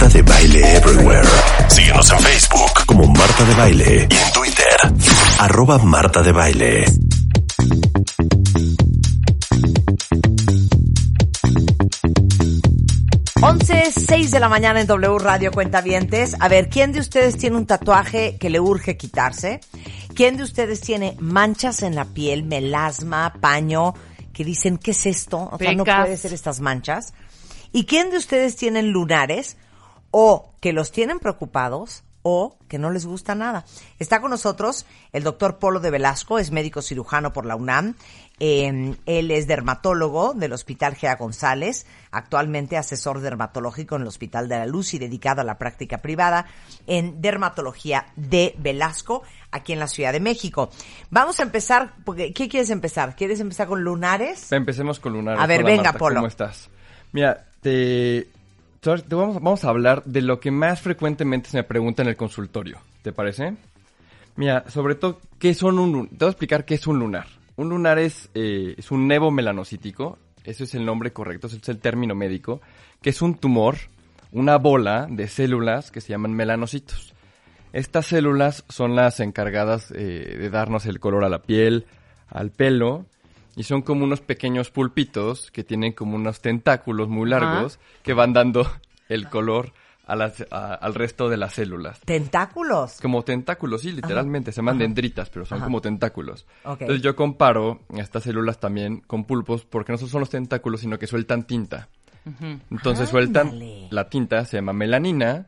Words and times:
Marta 0.00 0.16
de 0.16 0.22
Baile 0.22 0.76
Everywhere. 0.76 1.28
Síguenos 1.68 2.10
en 2.10 2.20
Facebook 2.20 2.86
como 2.86 3.06
Marta 3.06 3.44
de 3.44 3.54
Baile 3.54 4.08
y 4.08 4.14
en 4.14 4.32
Twitter, 4.32 4.76
arroba 5.40 5.76
Marta 5.76 6.22
de 6.22 6.32
Baile. 6.32 6.84
11, 13.42 13.92
6 13.92 14.30
de 14.30 14.40
la 14.40 14.48
mañana 14.48 14.80
en 14.80 14.86
W 14.86 15.18
Radio 15.18 15.52
Cuentavientes. 15.52 16.34
A 16.40 16.48
ver, 16.48 16.70
¿quién 16.70 16.92
de 16.92 17.00
ustedes 17.00 17.36
tiene 17.36 17.56
un 17.56 17.66
tatuaje 17.66 18.38
que 18.38 18.48
le 18.48 18.58
urge 18.58 18.96
quitarse? 18.96 19.60
¿Quién 20.14 20.38
de 20.38 20.44
ustedes 20.44 20.80
tiene 20.80 21.14
manchas 21.20 21.82
en 21.82 21.94
la 21.94 22.06
piel, 22.06 22.44
melasma, 22.44 23.34
paño, 23.38 23.92
que 24.32 24.46
dicen, 24.46 24.78
¿qué 24.78 24.92
es 24.92 25.04
esto? 25.04 25.50
O 25.52 25.58
sea, 25.58 25.74
no 25.74 25.84
puede 25.84 26.16
ser 26.16 26.32
estas 26.32 26.60
manchas. 26.60 27.12
¿Y 27.70 27.84
quién 27.84 28.08
de 28.08 28.16
ustedes 28.16 28.56
tienen 28.56 28.92
lunares 28.92 29.58
o 30.10 30.52
que 30.60 30.72
los 30.72 30.92
tienen 30.92 31.18
preocupados 31.18 32.04
o 32.22 32.58
que 32.68 32.78
no 32.78 32.90
les 32.90 33.06
gusta 33.06 33.34
nada? 33.34 33.64
Está 33.98 34.20
con 34.20 34.30
nosotros 34.30 34.86
el 35.12 35.22
doctor 35.22 35.58
Polo 35.58 35.80
de 35.80 35.90
Velasco, 35.90 36.38
es 36.38 36.50
médico 36.50 36.82
cirujano 36.82 37.32
por 37.32 37.46
la 37.46 37.56
UNAM. 37.56 37.94
Eh, 38.42 38.96
él 39.04 39.30
es 39.30 39.46
dermatólogo 39.46 40.32
del 40.32 40.54
Hospital 40.54 40.94
Gea 40.94 41.16
González, 41.16 41.86
actualmente 42.10 42.78
asesor 42.78 43.20
dermatológico 43.20 43.96
en 43.96 44.02
el 44.02 44.08
Hospital 44.08 44.48
de 44.48 44.58
la 44.58 44.66
Luz 44.66 44.94
y 44.94 44.98
dedicado 44.98 45.42
a 45.42 45.44
la 45.44 45.58
práctica 45.58 45.98
privada 45.98 46.46
en 46.86 47.20
dermatología 47.20 48.06
de 48.16 48.54
Velasco, 48.58 49.22
aquí 49.50 49.74
en 49.74 49.78
la 49.78 49.88
Ciudad 49.88 50.12
de 50.12 50.20
México. 50.20 50.70
Vamos 51.10 51.38
a 51.40 51.42
empezar, 51.42 51.92
porque, 52.04 52.32
¿qué 52.32 52.48
quieres 52.48 52.70
empezar? 52.70 53.14
¿Quieres 53.14 53.40
empezar 53.40 53.66
con 53.66 53.82
lunares? 53.82 54.50
Empecemos 54.52 55.00
con 55.00 55.12
lunares. 55.12 55.42
A 55.42 55.46
ver, 55.46 55.60
Hola, 55.60 55.70
venga, 55.70 55.82
Marta, 55.84 55.98
Polo. 55.98 56.16
¿Cómo 56.16 56.28
estás? 56.28 56.70
Mira, 57.12 57.46
te, 57.60 58.22
te 58.22 58.39
vamos, 58.82 59.64
a 59.64 59.68
hablar 59.68 60.04
de 60.04 60.22
lo 60.22 60.40
que 60.40 60.50
más 60.50 60.80
frecuentemente 60.80 61.50
se 61.50 61.58
me 61.58 61.64
pregunta 61.64 62.02
en 62.02 62.08
el 62.08 62.16
consultorio. 62.16 62.78
¿Te 63.02 63.12
parece? 63.12 63.54
Mira, 64.36 64.64
sobre 64.68 64.94
todo, 64.94 65.20
¿qué 65.38 65.54
son 65.54 65.78
un 65.78 66.08
Te 66.08 66.16
voy 66.16 66.28
a 66.28 66.30
explicar 66.30 66.64
qué 66.64 66.74
es 66.74 66.86
un 66.86 66.98
lunar. 66.98 67.26
Un 67.56 67.68
lunar 67.68 67.98
es, 67.98 68.30
eh, 68.34 68.74
es 68.78 68.90
un 68.90 69.06
nevo 69.06 69.30
melanocítico, 69.30 70.18
ese 70.44 70.64
es 70.64 70.74
el 70.74 70.86
nombre 70.86 71.12
correcto, 71.12 71.46
ese 71.46 71.58
es 71.58 71.68
el 71.68 71.78
término 71.78 72.14
médico, 72.14 72.60
que 73.02 73.10
es 73.10 73.20
un 73.20 73.34
tumor, 73.34 73.76
una 74.32 74.56
bola 74.56 75.06
de 75.10 75.28
células 75.28 75.90
que 75.90 76.00
se 76.00 76.08
llaman 76.08 76.32
melanocitos. 76.32 77.12
Estas 77.72 78.06
células 78.06 78.64
son 78.68 78.96
las 78.96 79.20
encargadas 79.20 79.92
eh, 79.94 80.36
de 80.38 80.50
darnos 80.50 80.86
el 80.86 81.00
color 81.00 81.24
a 81.24 81.28
la 81.28 81.42
piel, 81.42 81.86
al 82.28 82.50
pelo, 82.50 83.04
y 83.56 83.62
son 83.64 83.82
como 83.82 84.04
unos 84.04 84.20
pequeños 84.20 84.70
pulpitos 84.70 85.50
que 85.50 85.64
tienen 85.64 85.92
como 85.92 86.16
unos 86.16 86.40
tentáculos 86.40 87.08
muy 87.08 87.28
largos 87.28 87.78
que 88.02 88.12
van 88.14 88.32
dando 88.32 88.70
el 89.08 89.28
color 89.28 89.72
a 90.06 90.16
las- 90.16 90.44
a- 90.50 90.74
al 90.74 90.94
resto 90.94 91.28
de 91.28 91.36
las 91.36 91.54
células. 91.54 92.00
¿Tentáculos? 92.00 92.98
Como 93.00 93.22
tentáculos, 93.22 93.82
sí, 93.82 93.92
literalmente, 93.92 94.50
se 94.50 94.56
llaman 94.56 94.78
dendritas, 94.78 95.30
pero 95.30 95.44
son 95.46 95.58
Ajá. 95.58 95.66
como 95.66 95.80
tentáculos. 95.80 96.46
Entonces 96.64 97.02
yo 97.02 97.14
comparo 97.14 97.80
estas 97.96 98.24
células 98.24 98.58
también 98.58 99.00
con 99.06 99.24
pulpos 99.24 99.64
porque 99.64 99.92
no 99.92 99.98
solo 99.98 100.10
son 100.10 100.20
los 100.20 100.30
tentáculos, 100.30 100.80
sino 100.80 100.98
que 100.98 101.06
sueltan 101.06 101.44
tinta. 101.46 101.88
Entonces 102.70 103.08
sueltan 103.08 103.52
la 103.90 104.08
tinta, 104.08 104.44
se 104.44 104.56
llama 104.58 104.72
melanina 104.72 105.46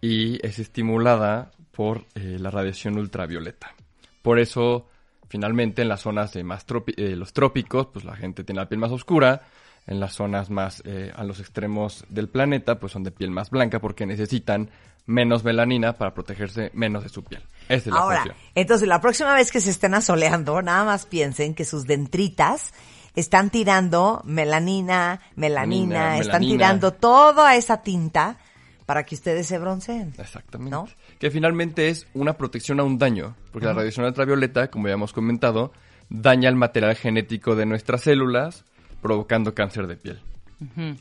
y 0.00 0.44
es 0.46 0.58
estimulada 0.58 1.50
por 1.72 2.04
eh, 2.14 2.38
la 2.40 2.50
radiación 2.50 2.96
ultravioleta. 2.98 3.74
Por 4.22 4.38
eso, 4.38 4.88
finalmente, 5.28 5.82
en 5.82 5.88
las 5.88 6.00
zonas 6.02 6.32
de 6.32 6.44
más 6.44 6.66
tropi- 6.66 6.94
eh, 6.96 7.16
los 7.16 7.32
trópicos, 7.32 7.88
pues 7.92 8.04
la 8.04 8.16
gente 8.16 8.44
tiene 8.44 8.60
la 8.60 8.68
piel 8.68 8.80
más 8.80 8.92
oscura. 8.92 9.42
En 9.88 10.00
las 10.00 10.14
zonas 10.14 10.50
más 10.50 10.82
eh, 10.84 11.12
a 11.14 11.22
los 11.22 11.38
extremos 11.38 12.04
del 12.08 12.28
planeta, 12.28 12.80
pues 12.80 12.90
son 12.92 13.04
de 13.04 13.12
piel 13.12 13.30
más 13.30 13.50
blanca 13.50 13.78
porque 13.78 14.04
necesitan 14.04 14.68
menos 15.06 15.44
melanina 15.44 15.92
para 15.92 16.12
protegerse 16.12 16.72
menos 16.74 17.04
de 17.04 17.08
su 17.08 17.22
piel. 17.22 17.40
Esa 17.68 17.76
es 17.90 17.94
la 17.94 18.00
Ahora, 18.00 18.16
función. 18.22 18.36
entonces 18.56 18.88
la 18.88 19.00
próxima 19.00 19.32
vez 19.34 19.52
que 19.52 19.60
se 19.60 19.70
estén 19.70 19.94
asoleando, 19.94 20.60
nada 20.60 20.84
más 20.84 21.06
piensen 21.06 21.54
que 21.54 21.64
sus 21.64 21.84
dentritas 21.86 22.72
están 23.14 23.50
tirando 23.50 24.22
melanina, 24.24 25.20
melanina, 25.36 25.86
Melanina, 25.86 26.18
están 26.18 26.40
melanina. 26.40 26.52
tirando 26.66 26.92
toda 26.92 27.54
esa 27.54 27.82
tinta 27.84 28.38
para 28.86 29.04
que 29.04 29.14
ustedes 29.14 29.46
se 29.46 29.58
bronceen. 29.58 30.14
Exactamente. 30.18 30.70
¿No? 30.72 30.88
Que 31.18 31.30
finalmente 31.30 31.88
es 31.88 32.06
una 32.14 32.34
protección 32.34 32.80
a 32.80 32.84
un 32.84 32.98
daño, 32.98 33.34
porque 33.52 33.66
la 33.66 33.72
radiación 33.72 34.06
ultravioleta, 34.06 34.70
como 34.70 34.88
ya 34.88 34.94
hemos 34.94 35.12
comentado, 35.12 35.72
daña 36.08 36.48
el 36.48 36.56
material 36.56 36.94
genético 36.94 37.56
de 37.56 37.66
nuestras 37.66 38.02
células, 38.02 38.64
provocando 39.00 39.54
cáncer 39.54 39.86
de 39.86 39.96
piel. 39.96 40.20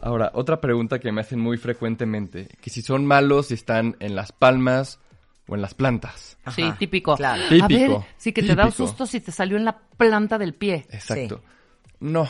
Ahora, 0.01 0.31
otra 0.33 0.59
pregunta 0.59 0.99
que 0.99 1.11
me 1.11 1.21
hacen 1.21 1.39
muy 1.39 1.57
frecuentemente, 1.57 2.49
que 2.61 2.69
si 2.69 2.81
son 2.81 3.05
malos 3.05 3.47
si 3.47 3.53
están 3.53 3.95
en 3.99 4.15
las 4.15 4.31
palmas 4.31 4.99
o 5.47 5.55
en 5.55 5.61
las 5.61 5.73
plantas. 5.73 6.37
Sí, 6.53 6.63
típico. 6.77 7.15
claro. 7.15 7.43
A 7.43 7.49
Típico, 7.49 7.99
ver, 7.99 8.07
sí 8.17 8.33
que 8.33 8.43
te 8.43 8.55
da 8.55 8.65
un 8.65 8.71
susto 8.71 9.05
si 9.05 9.19
te 9.19 9.31
salió 9.31 9.57
en 9.57 9.65
la 9.65 9.77
planta 9.97 10.37
del 10.37 10.53
pie. 10.53 10.85
Exacto. 10.91 11.41
No. 11.99 12.29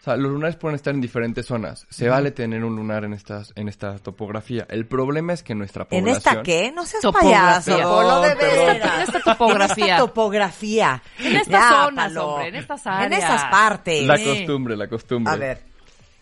O 0.00 0.04
sea, 0.04 0.16
los 0.16 0.30
lunares 0.30 0.54
pueden 0.56 0.76
estar 0.76 0.94
en 0.94 1.00
diferentes 1.00 1.46
zonas. 1.46 1.84
Se 1.90 2.08
vale 2.08 2.30
tener 2.30 2.62
un 2.64 2.76
lunar 2.76 3.04
en 3.04 3.12
estas 3.14 3.52
en 3.56 3.68
esta 3.68 3.98
topografía. 3.98 4.64
El 4.70 4.86
problema 4.86 5.32
es 5.32 5.42
que 5.42 5.54
nuestra 5.56 5.88
¿En 5.90 6.04
población 6.04 6.16
esta 6.16 6.42
qué? 6.44 6.70
No 6.72 6.86
seas 6.86 7.02
Topografía. 7.02 7.60
payaso, 7.74 7.82
Polo, 7.90 8.20
de 8.20 8.34
veras. 8.36 8.94
En 8.94 9.02
esta 9.02 9.20
topografía. 9.20 9.84
En 9.84 9.90
esta 9.90 9.98
topografía. 10.06 11.02
En 11.18 11.36
estas 11.36 11.48
Ya, 11.52 11.68
zonas, 11.84 12.06
Palo. 12.08 12.26
hombre, 12.28 12.48
en 12.48 12.54
estas 12.54 12.86
En 12.86 12.92
áreas. 12.92 13.24
esas 13.24 13.44
partes. 13.50 14.06
La 14.06 14.22
costumbre, 14.22 14.76
la 14.76 14.88
costumbre. 14.88 15.32
A 15.32 15.36
ver, 15.36 15.62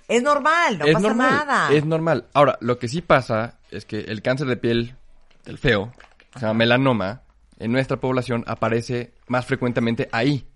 es 0.08 0.22
normal, 0.22 0.78
no 0.78 0.84
es 0.86 0.94
pasa 0.94 1.08
normal, 1.08 1.30
nada. 1.30 1.72
Es 1.72 1.84
normal. 1.84 2.24
Ahora, 2.32 2.56
lo 2.60 2.78
que 2.78 2.88
sí 2.88 3.02
pasa 3.02 3.58
es 3.70 3.84
que 3.84 4.00
el 4.00 4.22
cáncer 4.22 4.46
de 4.46 4.56
piel 4.56 4.94
del 5.44 5.58
feo, 5.58 5.92
que 6.32 6.38
se 6.40 6.46
llama 6.46 6.54
melanoma, 6.60 7.20
en 7.58 7.72
nuestra 7.72 7.98
población 7.98 8.42
aparece 8.46 9.12
más 9.28 9.44
frecuentemente 9.44 10.08
ahí, 10.12 10.46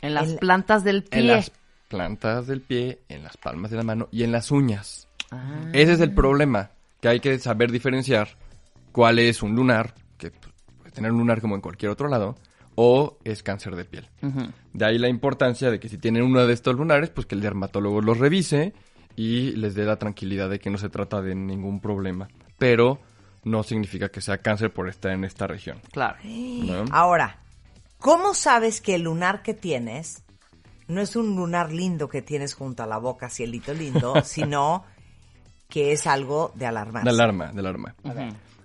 En 0.00 0.14
las 0.14 0.28
El- 0.28 0.38
plantas 0.38 0.84
del 0.84 1.02
pie. 1.02 1.18
en 1.20 1.26
las 1.26 1.50
plantas 1.88 2.46
del 2.46 2.60
pie, 2.60 3.00
en 3.08 3.22
las 3.22 3.36
palmas 3.36 3.70
de 3.70 3.76
la 3.78 3.82
mano 3.82 4.08
y 4.12 4.22
en 4.22 4.32
las 4.32 4.50
uñas. 4.50 5.08
Ah. 5.30 5.70
Ese 5.72 5.92
es 5.92 6.00
el 6.00 6.14
problema, 6.14 6.70
que 7.00 7.08
hay 7.08 7.20
que 7.20 7.38
saber 7.38 7.72
diferenciar 7.72 8.28
cuál 8.92 9.18
es 9.18 9.42
un 9.42 9.54
lunar, 9.54 9.94
que 10.16 10.30
puede 10.30 10.90
tener 10.92 11.12
un 11.12 11.18
lunar 11.18 11.40
como 11.40 11.54
en 11.54 11.60
cualquier 11.60 11.90
otro 11.90 12.08
lado, 12.08 12.36
o 12.74 13.18
es 13.24 13.42
cáncer 13.42 13.74
de 13.74 13.84
piel. 13.84 14.08
De 14.72 14.84
ahí 14.84 14.98
la 14.98 15.08
importancia 15.08 15.68
de 15.68 15.80
que 15.80 15.88
si 15.88 15.98
tienen 15.98 16.22
uno 16.22 16.46
de 16.46 16.52
estos 16.52 16.76
lunares, 16.76 17.10
pues 17.10 17.26
que 17.26 17.34
el 17.34 17.40
dermatólogo 17.40 18.00
los 18.00 18.18
revise 18.18 18.72
y 19.16 19.50
les 19.56 19.74
dé 19.74 19.84
la 19.84 19.96
tranquilidad 19.96 20.48
de 20.48 20.60
que 20.60 20.70
no 20.70 20.78
se 20.78 20.88
trata 20.88 21.20
de 21.20 21.34
ningún 21.34 21.80
problema. 21.80 22.28
Pero 22.56 23.00
no 23.42 23.64
significa 23.64 24.10
que 24.10 24.20
sea 24.20 24.38
cáncer 24.38 24.72
por 24.72 24.88
estar 24.88 25.10
en 25.10 25.24
esta 25.24 25.48
región. 25.48 25.80
Claro. 25.90 26.18
¿no? 26.22 26.84
Ahora, 26.92 27.40
¿cómo 27.98 28.32
sabes 28.34 28.80
que 28.80 28.94
el 28.94 29.02
lunar 29.02 29.42
que 29.42 29.54
tienes 29.54 30.22
no 30.88 31.00
es 31.00 31.14
un 31.16 31.36
lunar 31.36 31.70
lindo 31.72 32.08
que 32.08 32.22
tienes 32.22 32.54
junto 32.54 32.82
a 32.82 32.86
la 32.86 32.98
boca, 32.98 33.28
cielito 33.28 33.72
lindo, 33.74 34.14
sino 34.24 34.84
que 35.68 35.92
es 35.92 36.06
algo 36.06 36.52
de 36.54 36.66
alarmar? 36.66 37.04
De 37.04 37.10
alarma, 37.10 37.52
de 37.52 37.60
alarma. 37.60 37.94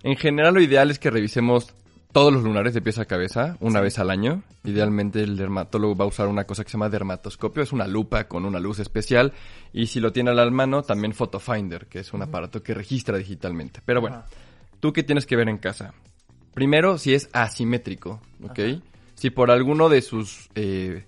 En 0.02 0.18
general 0.18 0.54
lo 0.54 0.62
ideal 0.62 0.90
es 0.90 1.00
que 1.00 1.12
revisemos 1.12 1.74
todos 2.14 2.32
los 2.32 2.44
lunares 2.44 2.74
de 2.74 2.82
pies 2.82 3.00
a 3.00 3.06
cabeza 3.06 3.58
una 3.60 3.82
vez 3.82 4.00
al 4.00 4.10
año. 4.10 4.44
Idealmente 4.64 5.22
el 5.22 5.36
dermatólogo 5.36 5.96
va 5.96 6.06
a 6.06 6.08
usar 6.08 6.28
una 6.28 6.46
cosa 6.46 6.64
que 6.64 6.70
se 6.70 6.78
llama 6.78 6.90
dermatoscopio, 6.90 7.64
es 7.64 7.74
una 7.74 7.88
lupa 7.88 8.28
con 8.28 8.46
una 8.46 8.60
luz 8.60 8.80
especial 8.80 9.34
y 9.74 9.88
si 9.88 10.00
lo 10.00 10.14
tiene 10.14 10.32
a 10.32 10.34
la 10.34 10.50
mano 10.50 10.84
también 10.84 11.14
Photofinder, 11.14 11.88
que 11.88 12.00
es 12.00 12.14
un 12.14 12.22
aparato 12.22 12.64
que 12.64 12.74
registra 12.74 13.18
digitalmente. 13.18 13.82
Pero 13.84 14.00
bueno, 14.00 14.24
¿tú 14.80 14.94
qué 14.94 15.04
tienes 15.04 15.26
que 15.26 15.36
ver 15.36 15.50
en 15.50 15.58
casa? 15.58 15.94
Primero, 16.54 16.98
si 16.98 17.16
es 17.16 17.30
asimétrico, 17.34 18.22
¿ok? 18.44 18.60
Si 19.16 19.30
por 19.32 19.52
alguno 19.52 19.90
de 19.90 20.02
sus... 20.02 20.50
eh, 20.56 21.04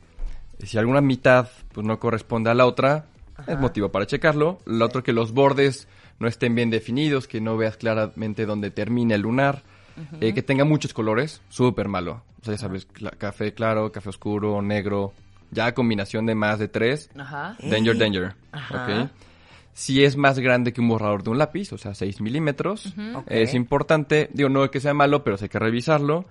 si 0.64 0.78
alguna 0.78 1.02
mitad 1.02 1.48
pues 1.74 1.86
no 1.86 2.00
corresponde 2.00 2.50
a 2.50 2.54
la 2.54 2.66
otra, 2.66 3.06
es 3.48 3.60
motivo 3.60 3.90
para 3.90 4.06
checarlo. 4.06 4.60
Lo 4.66 4.86
otro 4.86 5.04
que 5.04 5.14
los 5.14 5.34
bordes 5.34 5.88
no 6.20 6.28
estén 6.28 6.56
bien 6.56 6.70
definidos, 6.70 7.28
que 7.28 7.42
no 7.42 7.58
veas 7.58 7.78
claramente 7.78 8.46
dónde 8.46 8.72
termina 8.72 9.16
el 9.16 9.22
lunar, 9.22 9.64
eh, 10.22 10.34
que 10.34 10.42
tenga 10.42 10.66
muchos 10.66 10.94
colores, 10.94 11.42
súper 11.50 11.88
malo. 11.88 12.24
O 12.42 12.46
sea, 12.46 12.54
ya 12.54 12.60
sabes, 12.60 12.88
café 13.18 13.54
claro, 13.54 13.92
café 13.92 14.10
oscuro, 14.10 14.62
negro, 14.62 15.14
ya 15.52 15.74
combinación 15.74 16.26
de 16.26 16.36
más 16.36 16.60
de 16.60 16.68
tres, 16.68 17.10
Ajá. 17.18 17.58
danger, 17.62 17.98
danger. 17.98 18.36
Ajá. 18.52 19.12
Si 19.74 20.06
es 20.06 20.16
más 20.16 20.40
grande 20.40 20.72
que 20.72 20.80
un 20.80 20.88
borrador 20.88 21.24
de 21.24 21.32
un 21.32 21.38
lápiz, 21.38 21.74
o 21.74 21.78
sea, 21.78 21.94
6 21.94 22.22
milímetros, 22.22 22.96
es 23.28 23.54
importante, 23.54 24.30
digo, 24.32 24.48
no 24.48 24.72
que 24.72 24.80
sea 24.80 24.94
malo, 24.94 25.22
pero 25.26 25.36
sí 25.38 25.46
hay 25.46 25.50
que 25.50 25.60
revisarlo. 25.60 26.26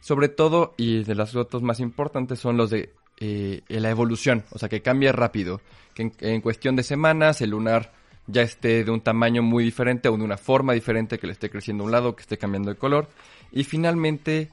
Sobre 0.00 0.28
todo, 0.30 0.74
y 0.78 1.04
de 1.04 1.14
las 1.14 1.32
fotos 1.32 1.62
más 1.62 1.80
importantes 1.80 2.38
son 2.38 2.56
los 2.56 2.70
de 2.70 2.94
eh, 3.18 3.62
la 3.68 3.90
evolución, 3.90 4.44
o 4.50 4.58
sea, 4.58 4.68
que 4.68 4.82
cambie 4.82 5.10
rápido, 5.12 5.60
que 5.94 6.02
en, 6.02 6.12
en 6.20 6.40
cuestión 6.40 6.76
de 6.76 6.82
semanas 6.82 7.40
el 7.40 7.50
lunar 7.50 7.92
ya 8.26 8.42
esté 8.42 8.82
de 8.84 8.90
un 8.90 9.00
tamaño 9.00 9.42
muy 9.42 9.62
diferente 9.64 10.08
o 10.08 10.16
de 10.16 10.24
una 10.24 10.36
forma 10.36 10.72
diferente, 10.72 11.18
que 11.18 11.26
le 11.26 11.32
esté 11.32 11.48
creciendo 11.48 11.84
a 11.84 11.86
un 11.86 11.92
lado, 11.92 12.16
que 12.16 12.22
esté 12.22 12.36
cambiando 12.38 12.70
de 12.70 12.76
color. 12.76 13.08
Y 13.52 13.62
finalmente, 13.64 14.50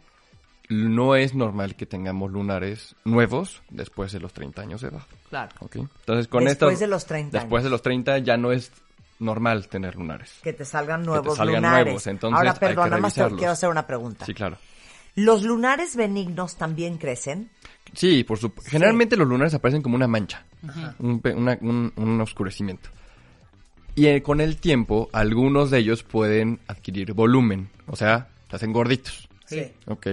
no 0.70 1.16
es 1.16 1.34
normal 1.36 1.76
que 1.76 1.86
tengamos 1.86 2.32
lunares 2.32 2.96
nuevos 3.04 3.62
después 3.70 4.12
de 4.12 4.20
los 4.20 4.32
30 4.32 4.62
años 4.62 4.82
de 4.82 4.90
edad. 4.90 5.02
Claro. 5.30 5.52
Entonces, 5.74 6.28
con 6.28 6.46
Después 6.46 6.74
estas- 6.74 6.80
de 6.80 6.88
los 6.88 7.06
30 7.06 7.40
Después 7.40 7.64
de 7.64 7.70
los 7.72 7.82
30 7.82 8.20
ya 8.20 8.38
no 8.38 8.52
es 8.52 8.72
normal 9.20 9.68
tener 9.68 9.96
lunares. 9.96 10.40
Que 10.44 10.54
te 10.54 10.66
salgan 10.66 11.04
nuevos 11.04 11.36
salgan 11.38 11.56
lunares. 11.64 11.86
nuevos, 11.86 12.08
entonces 12.08 12.38
Ahora, 12.38 12.52
hay 12.52 12.60
perdón, 12.60 12.84
que 12.86 12.90
nada 12.92 13.02
más 13.02 13.14
te 13.16 13.28
quiero 13.36 13.52
hacer 13.52 13.70
una 13.70 13.88
pregunta. 13.88 14.26
Sí, 14.26 14.34
claro. 14.34 14.58
¿Los 15.16 15.44
lunares 15.44 15.96
benignos 15.96 16.56
también 16.56 16.98
crecen? 16.98 17.50
Sí, 17.94 18.24
por 18.24 18.40
supuesto. 18.40 18.72
Generalmente 18.72 19.16
los 19.18 19.28
lunares 19.28 19.54
aparecen 19.54 19.82
como 19.84 19.96
una 19.96 20.08
mancha, 20.08 20.44
un, 21.00 21.22
una- 21.36 21.58
un- 21.62 21.94
un 21.96 22.22
oscurecimiento. 22.22 22.90
Y 23.96 24.08
eh, 24.08 24.24
con 24.24 24.42
el 24.42 24.58
tiempo, 24.58 25.10
algunos 25.14 25.70
de 25.70 25.78
ellos 25.80 26.02
pueden 26.02 26.60
adquirir 26.68 27.14
volumen, 27.14 27.70
o 27.86 27.96
sea, 27.96 28.30
se 28.50 28.56
hacen 28.56 28.74
gorditos. 28.74 29.30
Sí. 29.46 29.72
¿ok? 29.86 30.08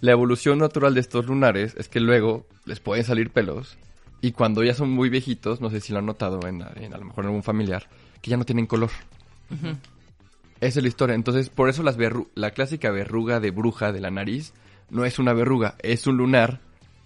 La 0.00 0.12
evolución 0.12 0.58
natural 0.58 0.94
de 0.94 1.00
estos 1.00 1.26
lunares 1.26 1.74
es 1.76 1.88
que 1.88 2.00
luego 2.00 2.46
les 2.64 2.80
pueden 2.80 3.04
salir 3.04 3.30
pelos 3.30 3.76
y 4.22 4.32
cuando 4.32 4.62
ya 4.64 4.72
son 4.72 4.90
muy 4.90 5.10
viejitos, 5.10 5.60
no 5.60 5.68
sé 5.68 5.80
si 5.80 5.92
lo 5.92 5.98
han 5.98 6.06
notado 6.06 6.40
en, 6.46 6.64
en- 6.76 6.94
a 6.94 6.98
lo 6.98 7.04
mejor 7.04 7.24
en 7.24 7.28
algún 7.28 7.42
familiar, 7.42 7.86
que 8.22 8.30
ya 8.30 8.36
no 8.38 8.44
tienen 8.46 8.66
color. 8.66 8.90
Esa 10.60 10.78
es 10.80 10.82
la 10.82 10.88
historia. 10.88 11.14
Entonces, 11.14 11.50
por 11.50 11.68
eso 11.68 11.82
las 11.82 11.98
verru- 11.98 12.28
la 12.34 12.50
clásica 12.50 12.90
verruga 12.90 13.40
de 13.40 13.50
bruja 13.50 13.92
de 13.92 14.00
la 14.00 14.10
nariz 14.10 14.52
no 14.90 15.04
es 15.04 15.18
una 15.18 15.32
verruga, 15.32 15.76
es 15.82 16.06
un 16.06 16.16
lunar 16.16 16.60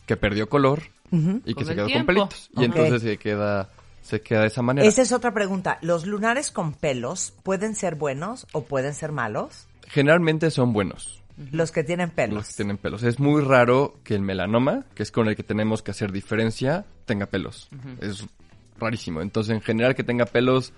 que 0.06 0.16
perdió 0.16 0.48
color 0.48 0.82
y 1.10 1.42
que 1.42 1.54
Con 1.54 1.66
se 1.66 1.74
quedó 1.74 1.86
tiempo. 1.86 2.06
con 2.06 2.14
pelitos. 2.28 2.50
Y 2.56 2.64
entonces 2.64 3.02
se 3.02 3.18
queda, 3.18 3.68
se 4.02 4.20
queda 4.22 4.40
de 4.42 4.46
esa 4.46 4.62
manera. 4.62 4.86
Esa 4.88 5.02
es 5.02 5.12
otra 5.12 5.32
pregunta. 5.34 5.78
¿Los 5.82 6.06
lunares 6.06 6.50
con 6.50 6.72
pelos 6.72 7.34
pueden 7.42 7.74
ser 7.74 7.96
buenos 7.96 8.46
o 8.52 8.64
pueden 8.64 8.94
ser 8.94 9.12
malos? 9.12 9.66
Generalmente 9.88 10.50
son 10.50 10.72
buenos. 10.72 11.18
Los 11.50 11.70
que 11.72 11.82
tienen 11.82 12.10
pelos. 12.10 12.34
Los 12.34 12.48
que 12.48 12.54
tienen 12.54 12.76
pelos. 12.78 13.02
Es 13.02 13.18
muy 13.18 13.42
raro 13.42 13.96
que 14.04 14.14
el 14.14 14.20
melanoma, 14.22 14.84
que 14.94 15.02
es 15.02 15.10
con 15.10 15.28
el 15.28 15.36
que 15.36 15.42
tenemos 15.42 15.82
que 15.82 15.90
hacer 15.90 16.12
diferencia, 16.12 16.84
tenga 17.04 17.26
pelos. 17.26 17.68
Es 18.00 18.24
rarísimo. 18.78 19.20
Entonces, 19.22 19.54
en 19.54 19.60
general, 19.60 19.94
que 19.94 20.04
tenga 20.04 20.24
pelos, 20.26 20.72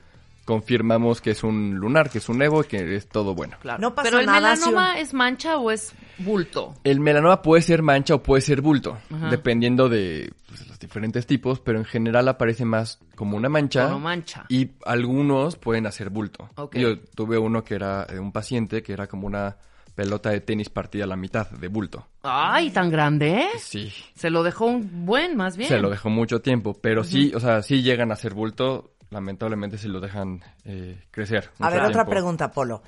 confirmamos 0.45 1.21
que 1.21 1.31
es 1.31 1.43
un 1.43 1.75
lunar, 1.77 2.11
que 2.11 2.19
es 2.19 2.29
un 2.29 2.43
evo 2.43 2.63
y 2.63 2.65
que 2.65 2.97
es 2.97 3.09
todo 3.09 3.35
bueno. 3.35 3.57
Claro. 3.61 3.81
No 3.81 3.95
pasa 3.95 4.09
Pero 4.09 4.21
el 4.21 4.27
nada 4.27 4.55
melanoma 4.55 4.99
es 4.99 5.15
mancha 5.15 5.59
o 5.59 5.71
es 5.71 5.93
bulto. 6.19 6.75
El 6.85 7.01
melanoma 7.01 7.43
puede 7.43 7.63
ser 7.63 7.83
mancha 7.83 8.15
o 8.15 8.23
puede 8.23 8.43
ser 8.43 8.61
bulto, 8.61 8.99
Ajá. 9.11 9.31
dependiendo 9.31 9.89
de 9.89 10.33
pues, 10.49 10.67
los 10.69 10.79
diferentes 10.79 11.27
tipos, 11.27 11.61
pero 11.61 11.79
en 11.79 11.85
general 11.85 12.29
aparece 12.29 12.65
más 12.65 13.01
como 13.17 13.37
una 13.37 13.49
mancha. 13.49 13.89
Como 13.89 14.01
mancha. 14.01 14.45
Y 14.49 14.71
algunos 14.85 15.57
pueden 15.57 15.87
hacer 15.87 16.11
bulto. 16.11 16.51
Yo 16.73 16.99
tuve 17.01 17.39
uno 17.39 17.65
que 17.65 17.75
era 17.75 18.07
eh, 18.09 18.19
un 18.19 18.33
paciente 18.33 18.83
que 18.83 18.93
era 18.93 19.07
como 19.07 19.27
una 19.27 19.57
pelota 19.95 20.31
de 20.31 20.41
tenis 20.41 20.69
partida 20.71 21.05
a 21.05 21.07
la 21.07 21.17
mitad 21.17 21.49
de 21.51 21.69
bulto. 21.69 22.09
Ay, 22.23 22.71
tan 22.71 22.91
grande, 22.91 23.35
¿eh? 23.35 23.49
Sí. 23.59 23.93
Se 24.15 24.31
lo 24.31 24.43
dejó 24.43 24.67
un 24.67 25.07
buen, 25.07 25.37
más 25.37 25.57
bien. 25.57 25.69
Se 25.69 25.79
lo 25.79 25.91
dejó 25.91 26.11
mucho 26.11 26.41
tiempo, 26.41 26.75
pero 26.75 27.05
sí, 27.05 27.33
o 27.35 27.41
sea, 27.41 27.63
sí 27.63 27.83
llegan 27.83 28.11
a 28.11 28.17
ser 28.17 28.35
bulto, 28.35 28.94
lamentablemente 29.15 29.79
si 29.79 29.89
lo 29.89 30.01
dejan 30.01 30.43
eh, 30.65 31.01
crecer. 31.11 31.49
A 31.61 31.71
ver, 31.71 31.83
otra 31.83 32.05
pregunta, 32.05 32.51
Polo. 32.51 32.83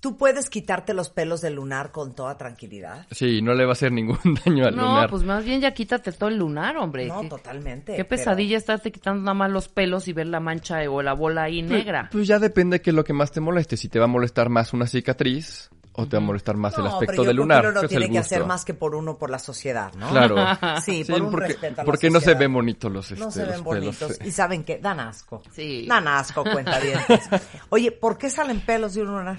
¿Tú 0.00 0.16
puedes 0.16 0.50
quitarte 0.50 0.94
los 0.94 1.10
pelos 1.10 1.40
del 1.42 1.54
lunar 1.54 1.92
con 1.92 2.14
toda 2.14 2.36
tranquilidad? 2.36 3.06
Sí, 3.12 3.40
no 3.40 3.54
le 3.54 3.64
va 3.64 3.70
a 3.70 3.72
hacer 3.72 3.92
ningún 3.92 4.18
daño 4.44 4.66
al 4.66 4.74
No, 4.74 4.82
lunar. 4.88 5.10
pues 5.10 5.22
más 5.22 5.44
bien 5.44 5.60
ya 5.60 5.72
quítate 5.74 6.10
todo 6.12 6.28
el 6.28 6.38
lunar, 6.38 6.76
hombre. 6.76 7.06
No, 7.06 7.20
¿Qué, 7.20 7.28
totalmente. 7.28 7.92
qué 7.96 8.04
pero- 8.04 8.08
pesadilla 8.08 8.56
estarte 8.56 8.90
quitando 8.90 9.20
nada 9.22 9.34
más 9.34 9.50
los 9.50 9.68
pelos 9.68 10.08
y 10.08 10.12
ver 10.12 10.26
la 10.26 10.40
mancha 10.40 10.78
o 10.90 11.02
la 11.02 11.12
bola 11.12 11.44
ahí 11.44 11.62
negra. 11.62 12.08
Pues 12.10 12.26
ya 12.26 12.38
depende 12.40 12.80
qué 12.80 12.90
es 12.90 12.96
lo 12.96 13.04
que 13.04 13.12
más 13.12 13.30
te 13.30 13.40
moleste. 13.40 13.76
Si 13.76 13.88
te 13.88 13.98
va 14.00 14.06
a 14.06 14.08
molestar 14.08 14.48
más 14.48 14.72
una 14.72 14.86
cicatriz 14.86 15.70
o 15.94 16.06
te 16.08 16.16
va 16.16 16.22
a 16.22 16.26
molestar 16.26 16.56
más 16.56 16.76
el 16.78 16.84
No, 16.84 16.90
aspecto 16.90 17.12
pero 17.12 17.22
yo 17.22 17.26
del 17.28 17.36
creo 17.36 17.44
lunar. 17.44 17.62
que 17.62 17.68
uno 17.70 17.82
no 17.82 17.88
tiene 17.88 18.04
el 18.06 18.10
que 18.12 18.18
hacer 18.18 18.44
más 18.46 18.64
que 18.64 18.72
por 18.74 18.94
uno, 18.94 19.18
por 19.18 19.28
la 19.30 19.38
sociedad, 19.38 19.92
¿no? 19.94 20.08
Claro. 20.10 20.36
Sí, 20.84 21.04
por 21.04 21.20
un 21.22 21.30
porque, 21.30 21.48
respeto 21.48 21.74
a 21.80 21.84
la 21.84 21.84
porque 21.84 22.08
no 22.08 22.14
se 22.20 22.24
sociedad. 22.26 22.40
ven 22.40 22.52
bonitos 22.54 22.90
los, 22.92 23.10
este, 23.10 23.24
No 23.24 23.30
se 23.30 23.40
ven 23.40 23.48
los 23.50 23.58
pelos. 23.62 23.98
bonitos. 24.00 24.16
sí. 24.20 24.28
Y 24.28 24.30
saben 24.30 24.64
que 24.64 24.78
dan 24.78 25.00
asco. 25.00 25.42
Sí. 25.52 25.86
Dan 25.86 26.08
asco, 26.08 26.44
cuenta 26.44 26.78
bien. 26.80 26.98
Oye, 27.68 27.92
¿por 27.92 28.16
qué 28.18 28.30
salen 28.30 28.60
pelos 28.60 28.94
de 28.94 29.02
un 29.02 29.08
lunar? 29.08 29.38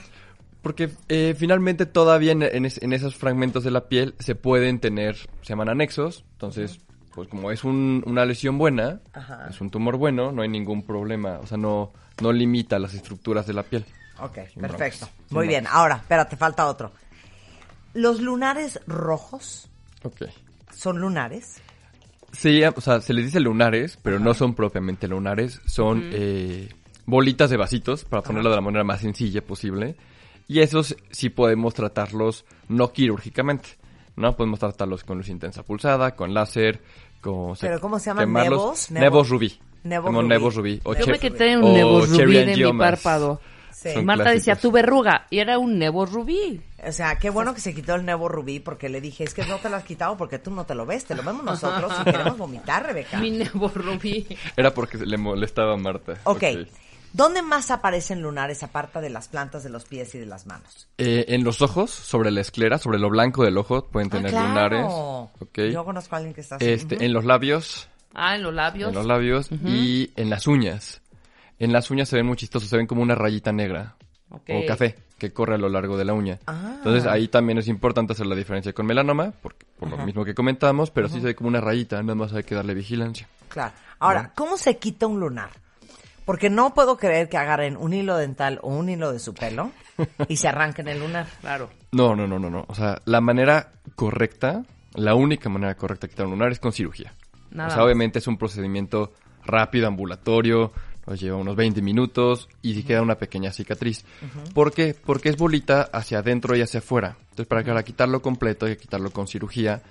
Porque 0.61 0.91
eh, 1.09 1.35
finalmente 1.37 1.85
todavía 1.85 2.31
en, 2.31 2.43
en 2.43 2.65
es- 2.65 2.81
en 2.81 2.93
esos 2.93 3.15
fragmentos 3.15 3.63
de 3.63 3.71
la 3.71 3.89
piel 3.89 4.15
se 4.19 4.35
pueden 4.35 4.79
tener, 4.79 5.15
se 5.17 5.49
llaman 5.49 5.67
anexos, 5.69 6.23
entonces, 6.33 6.79
pues 7.13 7.27
como 7.27 7.51
es 7.51 7.63
un- 7.65 8.01
una 8.05 8.23
lesión 8.25 8.57
buena, 8.57 9.01
Ajá. 9.11 9.47
es 9.49 9.59
un 9.59 9.69
tumor 9.71 9.97
bueno, 9.97 10.31
no 10.31 10.41
hay 10.41 10.47
ningún 10.49 10.83
problema, 10.85 11.39
o 11.39 11.47
sea, 11.47 11.57
no, 11.57 11.91
no 12.21 12.31
limita 12.31 12.79
las 12.79 12.93
estructuras 12.93 13.45
de 13.45 13.53
la 13.53 13.63
piel. 13.63 13.83
Ok, 14.19 14.35
Sin 14.53 14.61
perfecto. 14.61 15.05
broncas. 15.05 15.27
Sin 15.27 15.37
Muy 15.37 15.47
bien. 15.47 15.63
broncas. 15.63 15.79
Ahora, 15.79 15.95
espérate, 15.97 16.37
falta 16.37 16.67
otro. 16.67 16.91
¿Los 17.93 18.19
lunares 18.21 18.79
rojos 18.87 19.69
Ok. 20.03 20.23
son 20.75 20.99
lunares? 20.99 21.61
Sí, 22.31 22.63
o 22.63 22.81
sea, 22.81 22.99
se 23.01 23.13
les 23.13 23.25
dice 23.25 23.39
lunares, 23.39 23.99
pero 24.01 24.19
no 24.19 24.33
son 24.33 24.55
propiamente 24.55 25.07
lunares, 25.07 25.61
son 25.67 26.01
eh, 26.11 26.69
bolitas 27.05 27.51
de 27.51 27.57
vasitos, 27.57 28.05
para 28.05 28.23
ponerlo 28.23 28.49
de 28.49 28.55
la 28.55 28.61
manera 28.61 28.83
más 28.83 29.01
sencilla 29.01 29.41
posible. 29.43 29.95
Y 30.47 30.59
esos 30.61 30.95
sí 31.11 31.29
podemos 31.29 31.75
tratarlos 31.75 32.43
no 32.69 32.91
quirúrgicamente, 32.91 33.69
¿no? 34.15 34.35
Podemos 34.35 34.59
tratarlos 34.59 35.03
con 35.03 35.17
luz 35.19 35.29
intensa 35.29 35.61
pulsada, 35.63 36.15
con 36.15 36.33
láser, 36.33 36.81
con... 37.21 37.55
¿Pero 37.61 37.79
cómo 37.79 37.99
se 37.99 38.07
llaman? 38.09 38.25
quemarlos. 38.25 38.59
¿Nevos? 38.59 38.91
Nevos, 38.91 39.01
Nevos. 39.03 39.29
rubí. 39.29 39.59
Nevos 39.83 40.05
Como 40.07 40.21
rubí. 40.21 40.29
nevos 40.29 40.55
rubí. 40.55 40.81
O 40.85 40.95
Yo 40.95 41.05
che- 41.05 41.11
o 41.11 42.07
cherry 42.07 42.45
de 42.45 42.57
mi 42.71 42.77
párpado. 42.79 43.39
Sí. 43.83 44.01
Marta 44.03 44.29
decía, 44.31 44.55
tu 44.55 44.71
verruga. 44.71 45.27
Y 45.29 45.39
era 45.39 45.57
un 45.59 45.77
nebo 45.77 46.05
rubí. 46.05 46.61
O 46.85 46.91
sea, 46.91 47.15
qué 47.17 47.29
bueno 47.29 47.53
que 47.53 47.59
se 47.61 47.73
quitó 47.73 47.95
el 47.95 48.05
nebo 48.05 48.29
rubí 48.29 48.59
porque 48.59 48.87
le 48.89 49.01
dije, 49.01 49.23
es 49.23 49.33
que 49.33 49.43
no 49.45 49.57
te 49.57 49.69
lo 49.69 49.75
has 49.77 49.83
quitado 49.83 50.15
porque 50.17 50.39
tú 50.39 50.51
no 50.51 50.65
te 50.65 50.75
lo 50.75 50.85
ves, 50.85 51.05
te 51.05 51.15
lo 51.15 51.23
vemos 51.23 51.43
nosotros 51.43 51.91
y 52.01 52.03
queremos 52.05 52.37
vomitar, 52.37 52.85
Rebeca. 52.85 53.17
Mi 53.19 53.31
nebo 53.31 53.69
rubí. 53.73 54.25
Era 54.57 54.73
porque 54.73 54.97
se 54.97 55.05
le 55.05 55.17
molestaba 55.17 55.73
a 55.73 55.77
Marta. 55.77 56.13
Ok. 56.23 56.43
¿Dónde 57.13 57.43
más 57.43 57.69
aparecen 57.69 58.23
lunares 58.23 58.63
aparte 58.63 58.99
de 58.99 59.11
las 59.11 59.27
plantas 59.27 59.63
de 59.63 59.69
los 59.69 59.85
pies 59.85 60.15
y 60.15 60.17
de 60.17 60.25
las 60.25 60.47
manos? 60.47 60.87
Eh, 60.97 61.25
en 61.27 61.43
los 61.43 61.61
ojos, 61.61 61.91
sobre 61.91 62.31
la 62.31 62.41
esclera, 62.41 62.79
sobre 62.79 62.97
lo 62.97 63.07
blanco 63.07 63.43
del 63.43 63.55
ojo, 63.59 63.85
pueden 63.85 64.07
Ah, 64.07 64.15
tener 64.17 64.31
claro. 64.31 64.47
lunares. 64.47 64.85
Ok. 65.39 65.59
Yo 65.71 65.85
conozco 65.85 66.15
a 66.15 66.17
alguien 66.17 66.33
que 66.33 66.41
está 66.41 66.55
así. 66.55 66.65
Este, 66.67 67.05
en 67.05 67.13
los 67.13 67.23
labios, 67.23 67.87
Ah, 68.15 68.35
en 68.35 68.41
los 68.41 68.51
labios. 68.53 68.89
en 68.89 68.95
los 68.95 69.05
labios 69.05 69.49
y 69.63 70.09
en 70.15 70.31
las 70.31 70.47
uñas. 70.47 71.02
En 71.63 71.71
las 71.71 71.89
uñas 71.91 72.09
se 72.09 72.17
ven 72.17 72.25
muy 72.25 72.35
chistosos, 72.35 72.69
se 72.69 72.75
ven 72.75 72.87
como 72.87 73.01
una 73.01 73.15
rayita 73.15 73.53
negra 73.53 73.95
o 74.29 74.65
café 74.67 74.95
que 75.17 75.31
corre 75.31 75.55
a 75.55 75.57
lo 75.57 75.69
largo 75.69 75.95
de 75.95 76.03
la 76.03 76.13
uña. 76.13 76.39
Ah. 76.45 76.73
Entonces 76.77 77.05
ahí 77.05 77.29
también 77.29 77.57
es 77.57 77.69
importante 77.69 78.11
hacer 78.11 78.25
la 78.25 78.35
diferencia 78.35 78.73
con 78.73 78.85
melanoma, 78.85 79.31
porque, 79.41 79.65
por 79.79 79.89
lo 79.89 79.97
mismo 79.99 80.25
que 80.25 80.33
comentamos, 80.33 80.91
pero 80.91 81.07
sí 81.07 81.21
se 81.21 81.27
ve 81.27 81.35
como 81.35 81.47
una 81.47 81.61
rayita, 81.61 82.01
nada 82.01 82.15
más 82.15 82.33
hay 82.33 82.43
que 82.43 82.53
darle 82.53 82.73
vigilancia. 82.73 83.29
Claro. 83.47 83.73
Ahora, 83.99 84.33
¿cómo 84.35 84.57
se 84.57 84.77
quita 84.77 85.07
un 85.07 85.21
lunar? 85.21 85.51
Porque 86.25 86.49
no 86.49 86.73
puedo 86.73 86.97
creer 86.97 87.29
que 87.29 87.37
agarren 87.37 87.77
un 87.77 87.93
hilo 87.93 88.17
dental 88.17 88.59
o 88.61 88.69
un 88.69 88.89
hilo 88.89 89.13
de 89.13 89.19
su 89.19 89.33
pelo 89.33 89.71
y 90.27 90.35
se 90.35 90.49
arranquen 90.49 90.89
el 90.89 90.99
lunar. 90.99 91.27
Claro. 91.39 91.69
No, 91.93 92.13
no, 92.15 92.27
no, 92.27 92.39
no, 92.39 92.49
no. 92.49 92.65
O 92.67 92.75
sea, 92.75 93.01
la 93.05 93.21
manera 93.21 93.71
correcta, 93.95 94.63
la 94.95 95.15
única 95.15 95.47
manera 95.47 95.75
correcta 95.75 96.07
de 96.07 96.11
quitar 96.11 96.25
un 96.25 96.33
lunar 96.33 96.51
es 96.51 96.59
con 96.59 96.73
cirugía. 96.73 97.13
Nada 97.51 97.67
o 97.67 97.71
sea, 97.71 97.77
más. 97.77 97.85
obviamente 97.85 98.19
es 98.19 98.27
un 98.27 98.37
procedimiento 98.37 99.13
rápido, 99.45 99.87
ambulatorio, 99.87 100.71
nos 101.05 101.19
lleva 101.19 101.37
unos 101.37 101.55
20 101.55 101.81
minutos 101.81 102.49
y 102.61 102.83
queda 102.83 103.01
una 103.01 103.15
pequeña 103.15 103.51
cicatriz. 103.51 104.05
¿Por 104.53 104.71
qué? 104.71 104.95
Porque 105.05 105.29
es 105.29 105.37
bolita 105.37 105.81
hacia 105.81 106.19
adentro 106.19 106.55
y 106.55 106.61
hacia 106.61 106.79
afuera. 106.79 107.17
Entonces, 107.21 107.47
para, 107.47 107.63
para 107.63 107.83
quitarlo 107.83 108.21
completo 108.21 108.65
hay 108.65 108.75
que 108.75 108.81
quitarlo 108.83 109.11
con 109.11 109.27
cirugía 109.27 109.81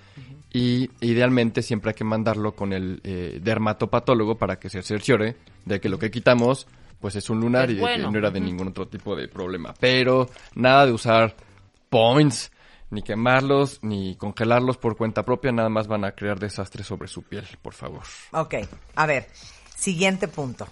y 0.52 0.90
idealmente 1.00 1.62
siempre 1.62 1.90
hay 1.90 1.94
que 1.94 2.04
mandarlo 2.04 2.54
con 2.54 2.72
el 2.72 3.00
eh, 3.04 3.40
dermatopatólogo 3.42 4.36
para 4.36 4.58
que 4.58 4.68
se 4.68 4.82
cerciore 4.82 5.36
de 5.64 5.80
que 5.80 5.88
lo 5.88 5.98
que 5.98 6.10
quitamos 6.10 6.66
pues 7.00 7.16
es 7.16 7.28
un 7.30 7.40
lunar 7.40 7.64
Es 7.64 7.72
y 7.72 7.74
de 7.74 7.80
bueno. 7.80 8.06
que 8.06 8.12
no 8.12 8.18
era 8.18 8.30
de 8.30 8.40
ningún 8.40 8.68
otro 8.68 8.86
tipo 8.86 9.16
de 9.16 9.26
problema. 9.28 9.74
Pero 9.80 10.30
nada 10.54 10.86
de 10.86 10.92
usar 10.92 11.34
points, 11.90 12.52
ni 12.90 13.02
quemarlos, 13.02 13.80
ni 13.82 14.14
congelarlos 14.14 14.76
por 14.76 14.96
cuenta 14.96 15.24
propia, 15.24 15.50
nada 15.50 15.68
más 15.68 15.88
van 15.88 16.04
a 16.04 16.12
crear 16.12 16.38
desastres 16.38 16.86
sobre 16.86 17.08
su 17.08 17.22
piel, 17.22 17.44
por 17.60 17.74
favor. 17.74 18.02
Ok, 18.30 18.54
a 18.94 19.06
ver, 19.06 19.26
siguiente 19.74 20.28
punto. 20.28 20.68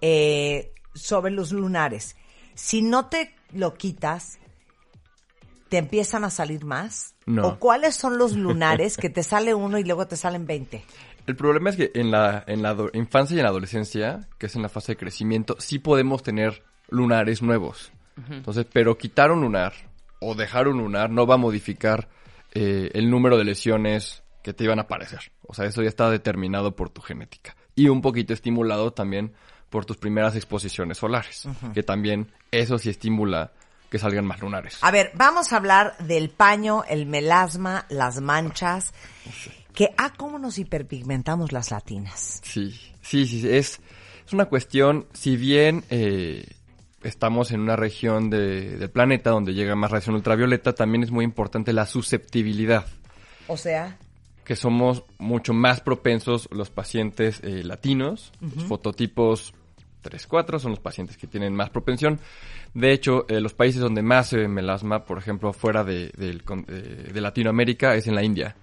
Eh, 0.00 0.72
sobre 0.94 1.30
los 1.30 1.52
lunares. 1.52 2.16
Si 2.54 2.82
no 2.82 3.06
te 3.06 3.34
lo 3.52 3.74
quitas, 3.74 4.38
¿te 5.68 5.78
empiezan 5.78 6.24
a 6.24 6.30
salir 6.30 6.64
más? 6.64 7.14
No. 7.26 7.46
¿O 7.46 7.58
cuáles 7.58 7.94
son 7.94 8.18
los 8.18 8.36
lunares 8.36 8.96
que 8.96 9.10
te 9.10 9.22
sale 9.22 9.54
uno 9.54 9.78
y 9.78 9.84
luego 9.84 10.06
te 10.06 10.16
salen 10.16 10.46
20? 10.46 10.84
El 11.26 11.36
problema 11.36 11.70
es 11.70 11.76
que 11.76 11.90
en 11.94 12.10
la, 12.10 12.44
en 12.46 12.62
la 12.62 12.76
infancia 12.94 13.36
y 13.36 13.38
en 13.38 13.44
la 13.44 13.50
adolescencia, 13.50 14.28
que 14.38 14.46
es 14.46 14.56
en 14.56 14.62
la 14.62 14.68
fase 14.68 14.92
de 14.92 14.96
crecimiento, 14.96 15.56
sí 15.58 15.78
podemos 15.78 16.22
tener 16.22 16.62
lunares 16.88 17.42
nuevos. 17.42 17.92
Entonces, 18.28 18.66
pero 18.70 18.98
quitar 18.98 19.30
un 19.30 19.40
lunar 19.40 19.72
o 20.20 20.34
dejar 20.34 20.68
un 20.68 20.76
lunar 20.76 21.08
no 21.08 21.26
va 21.26 21.36
a 21.36 21.38
modificar 21.38 22.08
eh, 22.52 22.90
el 22.92 23.08
número 23.08 23.38
de 23.38 23.44
lesiones 23.44 24.22
que 24.42 24.52
te 24.52 24.64
iban 24.64 24.78
a 24.78 24.82
aparecer. 24.82 25.32
O 25.46 25.54
sea, 25.54 25.64
eso 25.64 25.82
ya 25.82 25.88
está 25.88 26.10
determinado 26.10 26.76
por 26.76 26.90
tu 26.90 27.00
genética. 27.00 27.56
Y 27.74 27.88
un 27.88 28.02
poquito 28.02 28.34
estimulado 28.34 28.92
también 28.92 29.32
por 29.70 29.86
tus 29.86 29.96
primeras 29.96 30.36
exposiciones 30.36 30.98
solares, 30.98 31.46
que 31.72 31.82
también 31.82 32.30
eso 32.50 32.76
sí 32.78 32.90
estimula 32.90 33.52
que 33.88 33.98
salgan 33.98 34.24
más 34.24 34.40
lunares. 34.40 34.78
A 34.82 34.90
ver, 34.90 35.10
vamos 35.14 35.52
a 35.52 35.56
hablar 35.56 35.96
del 35.98 36.28
paño, 36.30 36.84
el 36.88 37.06
melasma, 37.06 37.86
las 37.88 38.20
manchas. 38.20 38.92
Que, 39.74 39.94
ah, 39.96 40.12
cómo 40.16 40.38
nos 40.38 40.58
hiperpigmentamos 40.58 41.52
las 41.52 41.70
latinas. 41.70 42.40
Sí, 42.44 42.72
sí, 43.02 43.26
sí, 43.26 43.48
es, 43.48 43.80
es 44.26 44.32
una 44.32 44.46
cuestión, 44.46 45.06
si 45.12 45.36
bien 45.36 45.84
eh, 45.90 46.44
estamos 47.02 47.50
en 47.52 47.60
una 47.60 47.76
región 47.76 48.30
de- 48.30 48.76
del 48.76 48.90
planeta 48.90 49.30
donde 49.30 49.54
llega 49.54 49.74
más 49.76 49.90
radiación 49.90 50.16
ultravioleta, 50.16 50.72
también 50.74 51.02
es 51.04 51.10
muy 51.10 51.24
importante 51.24 51.72
la 51.72 51.86
susceptibilidad, 51.86 52.86
O 53.48 53.56
sea, 53.56 53.96
que 54.44 54.54
somos 54.56 55.04
mucho 55.18 55.52
más 55.54 55.80
propensos 55.80 56.48
los 56.52 56.70
pacientes 56.70 57.40
eh, 57.44 57.62
latinos, 57.64 58.32
los 58.40 58.64
fototipos 58.64 59.54
3-4 60.02 60.58
son 60.58 60.70
los 60.72 60.80
pacientes 60.80 61.16
que 61.16 61.26
tienen 61.26 61.54
más 61.54 61.70
propensión. 61.70 62.18
De 62.74 62.92
hecho, 62.92 63.26
eh, 63.28 63.40
los 63.40 63.54
países 63.54 63.80
donde 63.80 64.02
más 64.02 64.28
se 64.28 64.36
ve 64.38 64.48
melasma, 64.48 65.04
por 65.04 65.18
ejemplo, 65.18 65.52
fuera 65.52 65.84
de, 65.84 66.10
con- 66.44 66.64
de- 66.64 67.10
de 67.12 67.20
Latinoamérica, 67.20 67.94
es 67.94 68.06
en 68.06 68.14
la 68.14 68.22
India. 68.22 68.56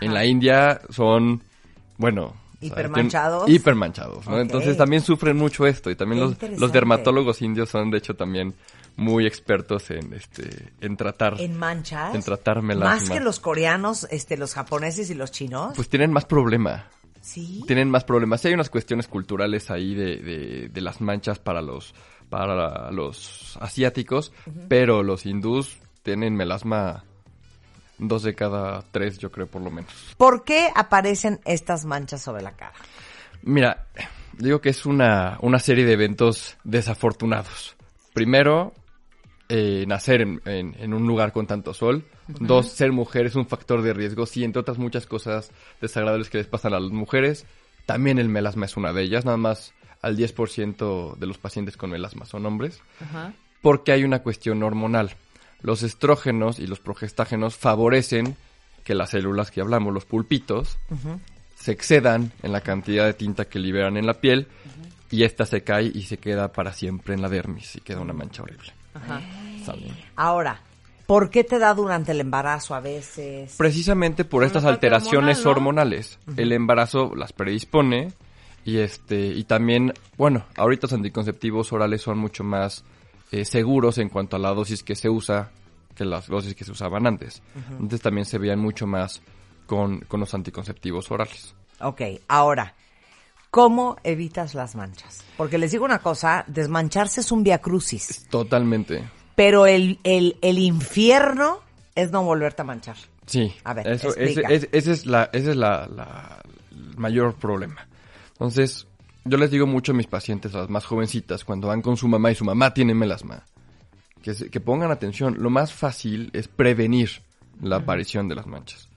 En 0.00 0.14
la 0.14 0.24
India 0.24 0.80
son, 0.90 1.42
bueno... 1.98 2.24
o 2.26 2.30
sea, 2.60 2.68
Hipermanchados. 2.68 3.48
Hipermanchados. 3.48 4.26
Entonces 4.28 4.76
también 4.76 5.02
sufren 5.02 5.36
mucho 5.36 5.66
esto 5.66 5.90
y 5.90 5.96
también 5.96 6.20
los 6.58 6.72
dermatólogos 6.72 7.42
indios 7.42 7.68
son, 7.70 7.90
de 7.90 7.98
hecho, 7.98 8.14
también 8.14 8.54
muy 8.96 9.26
expertos 9.26 9.90
en, 9.90 10.12
este, 10.12 10.72
en 10.80 10.96
tratar... 10.96 11.40
en 11.40 11.58
manchas. 11.58 12.14
En 12.14 12.22
tratar 12.22 12.62
melasma. 12.62 12.94
Más 12.96 13.10
que 13.10 13.20
los 13.20 13.40
coreanos, 13.40 14.06
este, 14.10 14.36
los 14.36 14.54
japoneses 14.54 15.10
y 15.10 15.14
los 15.14 15.30
chinos. 15.32 15.72
Pues 15.74 15.88
tienen 15.88 16.12
más 16.12 16.24
problema. 16.24 16.86
Sí. 17.22 17.62
tienen 17.66 17.88
más 17.88 18.04
problemas. 18.04 18.42
Sí 18.42 18.48
hay 18.48 18.54
unas 18.54 18.70
cuestiones 18.70 19.08
culturales 19.08 19.70
ahí 19.70 19.94
de, 19.94 20.16
de, 20.18 20.68
de 20.68 20.80
las 20.80 21.00
manchas 21.00 21.38
para 21.38 21.62
los 21.62 21.94
para 22.28 22.90
los 22.90 23.58
asiáticos, 23.60 24.32
pero 24.68 25.02
los 25.02 25.26
hindús 25.26 25.76
tienen 26.02 26.34
melasma 26.34 27.04
dos 27.98 28.22
de 28.22 28.34
cada 28.34 28.82
tres, 28.90 29.18
yo 29.18 29.30
creo, 29.30 29.46
por 29.46 29.60
lo 29.60 29.70
menos. 29.70 29.92
¿Por 30.16 30.42
qué 30.42 30.70
aparecen 30.74 31.40
estas 31.44 31.84
manchas 31.84 32.22
sobre 32.22 32.42
la 32.42 32.52
cara? 32.52 32.72
Mira, 33.42 33.86
digo 34.32 34.62
que 34.62 34.70
es 34.70 34.86
una, 34.86 35.36
una 35.42 35.58
serie 35.58 35.84
de 35.84 35.92
eventos 35.92 36.56
desafortunados. 36.64 37.76
Primero, 38.14 38.72
eh, 39.54 39.84
nacer 39.86 40.22
en, 40.22 40.40
en- 40.46 40.74
en 40.78 40.94
un 40.94 41.06
lugar 41.06 41.30
con 41.32 41.46
tanto 41.46 41.74
sol. 41.74 42.04
Dos, 42.26 42.68
ser 42.68 42.90
mujer 42.92 43.26
es 43.26 43.34
un 43.34 43.46
factor 43.46 43.82
de 43.82 43.92
riesgo. 43.92 44.24
Sí, 44.24 44.44
entre 44.44 44.60
otras 44.60 44.78
muchas 44.78 45.04
cosas 45.06 45.50
desagradables 45.80 46.30
que 46.30 46.38
les 46.38 46.46
pasan 46.46 46.72
a 46.72 46.80
las 46.80 46.90
mujeres, 46.90 47.44
también 47.84 48.18
el 48.18 48.28
melasma 48.30 48.64
es 48.66 48.76
una 48.78 48.92
de 48.94 49.02
ellas. 49.02 49.24
Nada 49.26 49.36
más 49.36 49.74
al 50.00 50.16
10% 50.16 51.16
de 51.16 51.26
los 51.26 51.36
pacientes 51.38 51.76
con 51.76 51.90
melasma 51.90 52.24
son 52.24 52.46
hombres. 52.46 52.80
Porque 53.60 53.92
hay 53.92 54.04
una 54.04 54.20
cuestión 54.20 54.62
hormonal. 54.62 55.10
Los 55.60 55.82
estrógenos 55.82 56.58
y 56.58 56.66
los 56.66 56.80
progestágenos 56.80 57.54
favorecen 57.56 58.36
que 58.84 58.94
las 58.94 59.10
células 59.10 59.50
que 59.50 59.60
hablamos, 59.60 59.92
los 59.92 60.04
pulpitos, 60.06 60.78
se 61.56 61.72
excedan 61.72 62.32
en 62.42 62.52
la 62.52 62.62
cantidad 62.62 63.04
de 63.04 63.14
tinta 63.14 63.44
que 63.44 63.58
liberan 63.60 63.96
en 63.96 64.06
la 64.06 64.14
piel 64.14 64.48
y 65.10 65.22
esta 65.24 65.44
se 65.46 65.62
cae 65.62 65.92
y 65.94 66.02
se 66.02 66.16
queda 66.16 66.52
para 66.52 66.72
siempre 66.72 67.14
en 67.14 67.22
la 67.22 67.28
dermis 67.28 67.76
y 67.76 67.80
queda 67.80 68.00
una 68.00 68.12
mancha 68.14 68.42
horrible. 68.42 68.72
Ajá. 68.94 69.20
Ahora, 70.16 70.60
¿por 71.06 71.30
qué 71.30 71.44
te 71.44 71.58
da 71.58 71.74
durante 71.74 72.12
el 72.12 72.20
embarazo 72.20 72.74
a 72.74 72.80
veces? 72.80 73.54
Precisamente 73.56 74.24
por 74.24 74.44
estas 74.44 74.64
alteraciones 74.64 75.44
hormonal, 75.46 75.90
¿no? 75.90 75.92
hormonales. 75.92 76.18
El 76.36 76.52
embarazo 76.52 77.14
las 77.14 77.32
predispone 77.32 78.12
y 78.64 78.78
este 78.78 79.26
y 79.26 79.44
también, 79.44 79.92
bueno, 80.16 80.44
ahorita 80.56 80.86
los 80.86 80.92
anticonceptivos 80.92 81.72
orales 81.72 82.02
son 82.02 82.18
mucho 82.18 82.44
más 82.44 82.84
eh, 83.30 83.44
seguros 83.44 83.98
en 83.98 84.08
cuanto 84.08 84.36
a 84.36 84.38
la 84.38 84.52
dosis 84.52 84.82
que 84.82 84.94
se 84.94 85.08
usa 85.08 85.50
que 85.94 86.04
las 86.04 86.26
dosis 86.26 86.54
que 86.54 86.64
se 86.64 86.72
usaban 86.72 87.06
antes. 87.06 87.42
Antes 87.78 88.00
también 88.00 88.24
se 88.24 88.38
veían 88.38 88.58
mucho 88.58 88.86
más 88.86 89.20
con, 89.66 90.00
con 90.00 90.20
los 90.20 90.32
anticonceptivos 90.34 91.10
orales. 91.10 91.54
Ok, 91.80 92.02
ahora, 92.28 92.74
¿cómo 93.52 93.96
evitas 94.02 94.54
las 94.54 94.74
manchas? 94.74 95.22
Porque 95.36 95.58
les 95.58 95.70
digo 95.70 95.84
una 95.84 96.00
cosa, 96.00 96.44
desmancharse 96.48 97.20
es 97.20 97.30
un 97.30 97.44
viacrucis, 97.44 98.26
Totalmente. 98.30 99.04
pero 99.36 99.66
el, 99.66 100.00
el, 100.02 100.36
el 100.42 100.58
infierno 100.58 101.60
es 101.94 102.10
no 102.10 102.24
volverte 102.24 102.62
a 102.62 102.64
manchar. 102.64 102.96
Sí, 103.26 103.52
A 103.62 103.74
ver, 103.74 103.86
eso, 103.86 104.08
ese, 104.16 104.42
es- 104.48 104.68
ese 104.72 104.90
es, 104.92 105.06
la, 105.06 105.30
ese 105.32 105.50
es 105.50 105.56
la, 105.56 105.86
la- 105.86 106.42
el 106.72 106.96
mayor 106.96 107.34
problema. 107.34 107.86
Entonces, 108.32 108.86
yo 109.24 109.38
les 109.38 109.50
digo 109.52 109.66
mucho 109.68 109.92
a 109.92 109.94
mis 109.94 110.06
pacientes, 110.08 110.54
a 110.54 110.58
las 110.62 110.68
más 110.70 110.84
jovencitas, 110.84 111.44
cuando 111.44 111.68
van 111.68 111.82
con 111.82 111.96
su 111.96 112.08
mamá 112.08 112.32
y 112.32 112.34
su 112.34 112.44
mamá 112.44 112.74
tiene 112.74 112.94
melasma, 112.94 113.44
que, 114.22 114.34
se- 114.34 114.50
que 114.50 114.60
pongan 114.60 114.90
atención. 114.90 115.36
Lo 115.38 115.50
más 115.50 115.72
fácil 115.72 116.30
es 116.32 116.48
prevenir 116.48 117.22
la 117.60 117.76
aparición 117.76 118.28
de 118.28 118.34
las 118.34 118.46
manchas. 118.46 118.88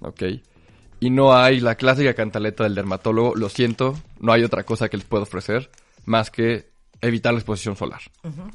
¿Ok? 0.00 0.22
Y 1.00 1.10
no 1.10 1.36
hay 1.36 1.60
la 1.60 1.74
clásica 1.74 2.14
cantaleta 2.14 2.64
del 2.64 2.74
dermatólogo, 2.74 3.34
lo 3.34 3.48
siento, 3.48 3.94
no 4.20 4.32
hay 4.32 4.42
otra 4.42 4.64
cosa 4.64 4.88
que 4.88 4.96
les 4.96 5.06
puedo 5.06 5.24
ofrecer 5.24 5.70
más 6.06 6.30
que 6.30 6.70
evitar 7.00 7.32
la 7.32 7.40
exposición 7.40 7.76
solar. 7.76 8.00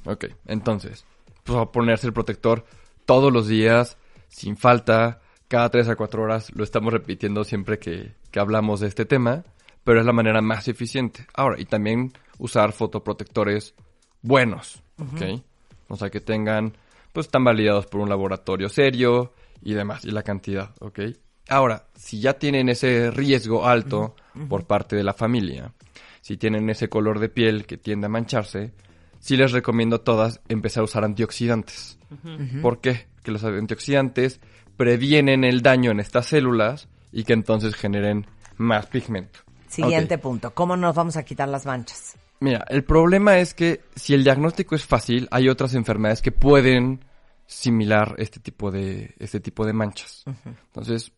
Ok, 0.06 0.26
entonces, 0.46 1.06
pues 1.44 1.58
a 1.58 1.72
ponerse 1.72 2.08
el 2.08 2.14
protector 2.14 2.66
todos 3.06 3.32
los 3.32 3.48
días, 3.48 3.98
sin 4.28 4.58
falta, 4.58 5.22
cada 5.48 5.70
3 5.70 5.90
a 5.90 5.96
4 5.96 6.24
horas, 6.24 6.52
lo 6.56 6.64
estamos 6.64 6.94
repitiendo 6.94 7.44
siempre 7.44 7.80
que, 7.80 8.14
que 8.32 8.40
hablamos 8.40 8.80
de 8.80 8.88
este 8.88 9.06
tema, 9.06 9.44
pero 9.84 10.00
es 10.00 10.06
la 10.06 10.14
manera 10.14 10.42
más 10.42 10.68
eficiente. 10.68 11.26
Ahora, 11.34 11.60
y 11.60 11.66
también 11.66 12.14
usar 12.38 12.72
fotoprotectores 12.72 13.74
buenos, 14.22 14.82
¿ok? 14.98 15.42
O 15.88 15.98
sea, 15.98 16.10
que 16.10 16.20
tengan, 16.20 16.78
pues 17.14 17.28
están 17.28 17.44
validados 17.44 17.88
por 17.88 18.02
un 18.02 18.10
laboratorio 18.10 18.70
serio 18.70 19.34
y 19.62 19.74
demás, 19.74 20.06
y 20.06 20.12
la 20.12 20.24
cantidad, 20.24 20.76
¿ok? 20.80 21.00
Ahora, 21.50 21.84
si 21.96 22.20
ya 22.20 22.34
tienen 22.34 22.70
ese 22.70 23.12
riesgo 23.12 23.68
alto 23.68 24.16
por 24.48 24.66
parte 24.66 24.96
de 24.96 25.04
la 25.04 25.14
familia, 25.14 25.74
si 26.22 26.38
tienen 26.38 26.70
ese 26.70 26.90
color 26.90 27.20
de 27.20 27.30
piel 27.30 27.66
que 27.66 27.78
tiende 27.78 28.06
a 28.06 28.10
mancharse, 28.10 28.72
sí 29.20 29.36
les 29.36 29.52
recomiendo 29.52 29.98
a 29.98 30.04
todas 30.04 30.42
empezar 30.48 30.82
a 30.82 30.86
usar 30.86 31.04
antioxidantes. 31.04 31.98
¿Por 32.62 32.80
qué? 32.80 33.08
Que 33.24 33.32
los 33.32 33.44
antioxidantes 33.44 34.40
previenen 34.78 35.44
el 35.44 35.62
daño 35.62 35.92
en 35.92 36.00
estas 36.00 36.28
células 36.28 36.88
y 37.12 37.24
que 37.24 37.34
entonces 37.34 37.76
generen 37.76 38.28
más 38.58 38.86
pigmento. 38.86 39.40
Siguiente 39.68 40.18
punto, 40.18 40.54
¿cómo 40.54 40.76
nos 40.78 40.96
vamos 40.96 41.18
a 41.18 41.24
quitar 41.24 41.50
las 41.50 41.66
manchas? 41.66 42.16
Mira, 42.40 42.66
el 42.70 42.84
problema 42.84 43.40
es 43.40 43.54
que 43.54 43.82
si 43.96 44.14
el 44.14 44.24
diagnóstico 44.24 44.76
es 44.76 44.86
fácil, 44.86 45.28
hay 45.32 45.50
otras 45.50 45.76
enfermedades 45.76 46.22
que 46.22 46.32
pueden 46.32 47.04
similar 47.46 48.16
este 48.18 48.40
tipo 48.40 48.72
de, 48.72 49.16
este 49.20 49.40
tipo 49.40 49.66
de 49.66 49.74
manchas. 49.74 50.24
Entonces, 50.46 51.12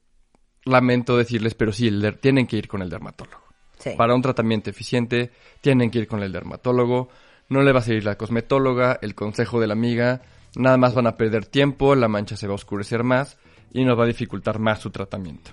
lamento 0.65 1.18
decirles, 1.18 1.56
pero 1.56 1.72
sí, 1.72 1.88
el 1.88 2.18
tienen 2.20 2.48
que 2.48 2.58
ir 2.58 2.68
con 2.68 2.82
el 2.82 2.89
dermatólogo. 2.89 3.44
Sí. 3.80 3.91
Para 3.98 4.13
un 4.13 4.22
tratamiento 4.22 4.70
eficiente, 4.70 5.32
tienen 5.60 5.89
que 5.89 6.00
ir 6.00 6.08
con 6.08 6.22
el 6.22 6.32
dermatólogo. 6.32 7.10
No 7.50 7.63
le 7.63 7.72
va 7.72 7.80
a 7.80 7.84
seguir 7.84 8.06
la 8.06 8.15
cosmetóloga, 8.15 9.00
el 9.01 9.15
consejo 9.15 9.60
de 9.60 9.68
la 9.68 9.74
amiga. 9.74 10.22
Nada 10.56 10.77
más 10.77 10.94
van 10.94 11.08
a 11.08 11.18
perder 11.18 11.46
tiempo, 11.46 11.96
la 11.96 12.08
mancha 12.08 12.38
se 12.38 12.48
va 12.48 12.53
a 12.53 12.56
oscurecer 12.56 13.03
más 13.03 13.38
y 13.74 13.86
nos 13.86 13.98
va 13.98 14.03
a 14.03 14.08
dificultar 14.08 14.60
más 14.60 14.80
su 14.80 14.91
tratamiento. 14.91 15.51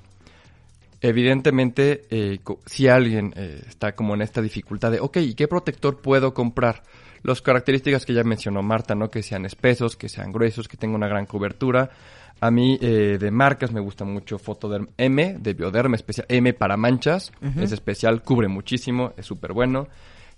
Evidentemente, 1.00 2.06
eh, 2.10 2.40
si 2.66 2.88
alguien 2.88 3.32
eh, 3.36 3.62
está 3.68 3.94
como 3.94 4.14
en 4.14 4.22
esta 4.22 4.42
dificultad 4.42 4.90
de, 4.90 5.00
ok, 5.00 5.18
¿y 5.18 5.34
qué 5.34 5.46
protector 5.46 6.00
puedo 6.00 6.34
comprar? 6.34 6.82
Las 7.22 7.40
características 7.40 8.04
que 8.04 8.14
ya 8.14 8.24
mencionó 8.24 8.62
Marta, 8.62 8.94
¿no? 8.94 9.10
Que 9.10 9.22
sean 9.22 9.44
espesos, 9.44 9.96
que 9.96 10.08
sean 10.08 10.32
gruesos, 10.32 10.66
que 10.66 10.76
tengan 10.76 10.96
una 10.96 11.08
gran 11.08 11.26
cobertura. 11.26 11.90
A 12.40 12.50
mí, 12.50 12.78
eh, 12.80 13.18
de 13.18 13.30
marcas, 13.30 13.72
me 13.72 13.80
gusta 13.80 14.04
mucho 14.04 14.38
Photoderm 14.38 14.88
M, 14.96 15.36
de 15.40 15.54
Bioderm, 15.54 15.94
especial 15.94 16.26
M 16.28 16.52
para 16.54 16.76
manchas. 16.76 17.32
Es 17.60 17.72
especial, 17.72 18.22
cubre 18.22 18.48
muchísimo, 18.48 19.12
es 19.16 19.26
súper 19.26 19.52
bueno. 19.52 19.88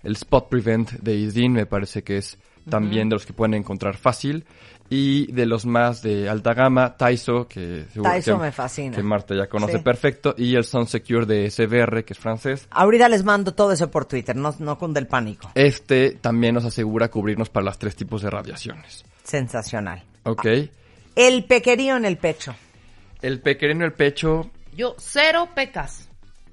El 0.03 0.13
Spot 0.13 0.49
Prevent 0.49 0.89
de 0.93 1.13
Isdin 1.15 1.53
me 1.53 1.65
parece 1.67 2.03
que 2.03 2.17
es 2.17 2.37
también 2.69 3.07
de 3.09 3.15
los 3.15 3.25
que 3.25 3.33
pueden 3.33 3.53
encontrar 3.53 3.97
fácil. 3.97 4.45
Y 4.93 5.31
de 5.31 5.45
los 5.45 5.65
más 5.65 6.01
de 6.01 6.27
alta 6.27 6.53
gama, 6.53 6.97
Taiso, 6.97 7.47
que 7.47 7.85
Taiso 8.03 8.35
que- 8.37 8.43
me 8.43 8.51
fascina. 8.51 8.93
que 8.97 9.01
Marta 9.01 9.33
ya 9.33 9.47
conoce 9.47 9.77
Sí. 9.77 9.83
perfecto, 9.83 10.35
y 10.37 10.55
el 10.55 10.65
Sun 10.65 10.85
Secure 10.85 11.25
de 11.25 11.45
SBR, 11.49 12.03
que 12.03 12.11
es 12.11 12.19
francés. 12.19 12.67
Ahorita 12.71 13.07
les 13.07 13.23
mando 13.23 13.53
todo 13.53 13.71
eso 13.71 13.89
por 13.89 14.03
Twitter, 14.03 14.35
no, 14.35 14.53
no 14.59 14.77
cunde 14.77 14.99
el 14.99 15.07
pánico. 15.07 15.49
Este 15.55 16.11
también 16.19 16.55
nos 16.55 16.65
asegura 16.65 17.09
cubrirnos 17.09 17.49
para 17.49 17.67
los 17.67 17.77
tres 17.77 17.95
tipos 17.95 18.21
de 18.21 18.31
radiaciones. 18.31 19.05
Sensacional. 19.23 20.03
¿Ok? 20.23 20.45
El 21.15 21.45
pequerío 21.45 21.97
en 21.97 22.05
el 22.05 22.17
pecho. 22.17 22.55
El 23.21 23.39
pequeño 23.39 23.71
en 23.73 23.81
el 23.83 23.93
pecho, 23.93 24.49
Yo, 24.75 24.95
cero 24.97 25.49
pecas. 25.53 26.07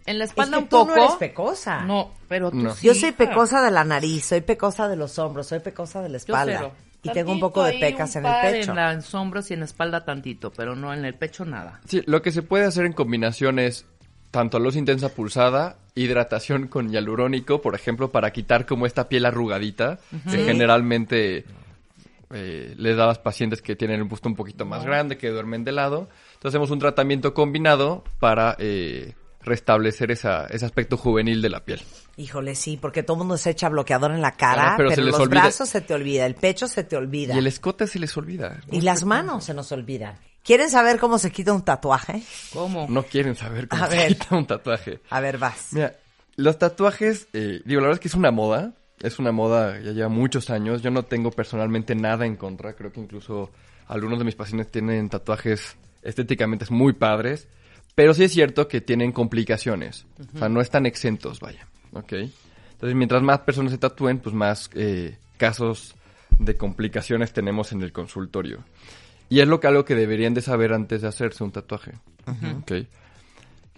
En 0.06 0.18
la 0.18 0.24
espalda 0.24 0.56
Es 0.56 0.60
que 0.60 0.62
un 0.64 0.68
tú 0.70 0.76
poco. 0.78 0.96
no 0.96 1.04
eres 1.04 1.16
pecosa. 1.16 1.82
No, 1.84 2.10
pero 2.28 2.50
tú 2.50 2.56
No. 2.58 2.74
sí, 2.74 2.86
Yo 2.86 2.94
soy 2.94 3.12
pecosa 3.12 3.62
de 3.62 3.70
la 3.70 3.84
nariz, 3.84 4.24
soy 4.24 4.40
pecosa 4.40 4.88
de 4.88 4.96
los 4.96 5.18
hombros, 5.18 5.46
soy 5.46 5.60
pecosa 5.60 6.00
de 6.02 6.08
la 6.08 6.12
Yo 6.14 6.16
espalda. 6.18 6.54
cero. 6.58 6.72
Y 7.02 7.10
tengo 7.12 7.30
un 7.32 7.38
poco 7.40 7.62
de 7.62 7.74
pecas 7.74 8.16
en 8.16 8.26
el 8.26 8.32
pecho. 8.42 8.72
En 8.76 8.96
los 8.96 9.14
hombros 9.14 9.50
y 9.50 9.54
en 9.54 9.60
la 9.60 9.66
espalda 9.66 10.04
tantito, 10.04 10.50
pero 10.50 10.74
no 10.74 10.92
en 10.92 11.04
el 11.04 11.14
pecho 11.14 11.44
nada. 11.44 11.80
sí, 11.86 12.02
lo 12.06 12.22
que 12.22 12.32
se 12.32 12.42
puede 12.42 12.64
hacer 12.64 12.86
en 12.86 12.92
combinación 12.92 13.58
es 13.60 13.86
tanto 14.32 14.58
luz 14.58 14.74
intensa 14.76 15.08
pulsada, 15.10 15.76
hidratación 15.94 16.66
con 16.66 16.90
hialurónico, 16.90 17.62
por 17.62 17.74
ejemplo, 17.74 18.10
para 18.10 18.32
quitar 18.32 18.66
como 18.66 18.84
esta 18.84 19.08
piel 19.08 19.24
arrugadita, 19.26 19.98
que 20.30 20.38
generalmente 20.44 21.44
eh, 22.30 22.74
les 22.76 22.96
da 22.96 23.04
a 23.04 23.08
las 23.08 23.18
pacientes 23.18 23.62
que 23.62 23.76
tienen 23.76 23.98
el 24.00 24.04
busto 24.04 24.28
un 24.28 24.36
poquito 24.36 24.64
más 24.66 24.84
grande, 24.84 25.16
que 25.18 25.28
duermen 25.30 25.64
de 25.64 25.72
lado. 25.72 26.08
Entonces 26.34 26.50
hacemos 26.50 26.70
un 26.70 26.78
tratamiento 26.78 27.34
combinado 27.34 28.04
para 28.20 28.54
eh, 28.58 29.14
restablecer 29.40 30.10
esa, 30.10 30.46
ese 30.46 30.66
aspecto 30.66 30.96
juvenil 30.96 31.40
de 31.42 31.48
la 31.48 31.64
piel. 31.64 31.80
Híjole, 32.16 32.54
sí, 32.54 32.76
porque 32.76 33.02
todo 33.02 33.14
el 33.16 33.18
mundo 33.20 33.36
se 33.38 33.50
echa 33.50 33.68
bloqueador 33.68 34.10
en 34.12 34.20
la 34.20 34.32
cara, 34.32 34.72
Ah, 34.72 34.74
pero 34.76 34.90
pero, 34.90 35.02
los 35.04 35.14
olvida- 35.18 35.42
brazos 35.42 35.68
se 35.68 35.80
te 35.80 35.94
olvida, 35.94 36.26
el 36.26 36.34
pecho 36.34 36.66
se 36.68 36.84
te 36.84 36.96
olvida. 36.96 37.34
Y 37.34 37.38
el 37.38 37.46
escote 37.46 37.86
se 37.86 37.98
les 37.98 38.16
olvida. 38.16 38.60
Y 38.70 38.80
las 38.80 39.04
manos 39.04 39.44
se 39.44 39.54
nos 39.54 39.70
olvidan. 39.72 40.16
¿Quieren 40.42 40.70
saber 40.70 40.98
cómo 40.98 41.18
se 41.18 41.30
quita 41.30 41.52
un 41.52 41.62
tatuaje? 41.62 42.22
¿Cómo? 42.52 42.86
No 42.88 43.02
quieren 43.04 43.36
saber 43.36 43.68
cómo 43.68 43.84
A 43.84 43.88
se 43.88 43.96
ver. 43.96 44.08
quita 44.08 44.34
un 44.36 44.46
tatuaje. 44.46 45.00
A 45.10 45.20
ver, 45.20 45.38
vas. 45.38 45.68
Mira, 45.72 45.94
los 46.36 46.58
tatuajes, 46.58 47.28
eh, 47.32 47.60
digo, 47.64 47.80
la 47.80 47.88
verdad 47.88 47.98
es 47.98 48.00
que 48.00 48.08
es 48.08 48.14
una 48.14 48.30
moda. 48.30 48.72
Es 49.00 49.18
una 49.18 49.32
moda, 49.32 49.80
ya 49.80 49.92
lleva 49.92 50.08
muchos 50.08 50.50
años. 50.50 50.82
Yo 50.82 50.90
no 50.90 51.04
tengo 51.04 51.30
personalmente 51.30 51.94
nada 51.94 52.26
en 52.26 52.36
contra. 52.36 52.74
Creo 52.74 52.92
que 52.92 53.00
incluso 53.00 53.50
algunos 53.86 54.18
de 54.18 54.24
mis 54.24 54.34
pacientes 54.34 54.70
tienen 54.70 55.08
tatuajes 55.08 55.76
estéticamente 56.02 56.66
muy 56.70 56.92
padres. 56.92 57.48
Pero 57.94 58.14
sí 58.14 58.24
es 58.24 58.32
cierto 58.32 58.68
que 58.68 58.80
tienen 58.80 59.12
complicaciones. 59.12 60.06
O 60.34 60.38
sea, 60.38 60.48
no 60.48 60.60
están 60.60 60.86
exentos, 60.86 61.40
vaya. 61.40 61.66
¿Ok? 61.92 62.12
Entonces, 62.12 62.94
mientras 62.94 63.22
más 63.22 63.40
personas 63.40 63.72
se 63.72 63.78
tatúen, 63.78 64.20
pues 64.20 64.34
más 64.34 64.70
eh, 64.74 65.16
casos 65.36 65.96
de 66.38 66.56
complicaciones 66.56 67.32
tenemos 67.32 67.72
en 67.72 67.82
el 67.82 67.92
consultorio. 67.92 68.64
Y 69.28 69.40
es 69.40 69.48
lo 69.48 69.60
que 69.60 69.66
algo 69.66 69.84
que 69.84 69.94
deberían 69.94 70.34
de 70.34 70.42
saber 70.42 70.72
antes 70.72 71.02
de 71.02 71.08
hacerse 71.08 71.42
un 71.44 71.50
tatuaje. 71.50 71.92
¿Ok? 72.26 72.72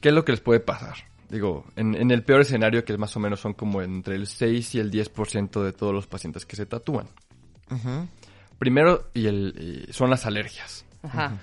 ¿Qué 0.01 0.09
es 0.09 0.15
lo 0.15 0.25
que 0.25 0.33
les 0.33 0.41
puede 0.41 0.61
pasar? 0.61 0.97
Digo, 1.31 1.65
en, 1.77 1.95
en 1.95 2.11
el 2.11 2.25
peor 2.25 2.41
escenario, 2.41 2.85
que 2.85 2.97
más 2.99 3.17
o 3.17 3.21
menos 3.21 3.41
son 3.41 3.55
como 3.55 3.83
entre 3.83 4.17
el 4.17 4.27
6 4.27 4.75
y 4.75 4.81
el 4.81 4.91
10% 4.91 5.63
de 5.63 5.73
todos 5.73 5.95
los 5.95 6.07
pacientes 6.07 6.45
que 6.45 6.57
se 6.57 6.67
tatúan. 6.67 7.07
Primero, 8.59 9.11
y 9.15 9.27
el, 9.27 9.87
y 9.89 9.93
son 9.93 10.11
las 10.11 10.27
alergias. 10.27 10.85
Ajá. 11.03 11.39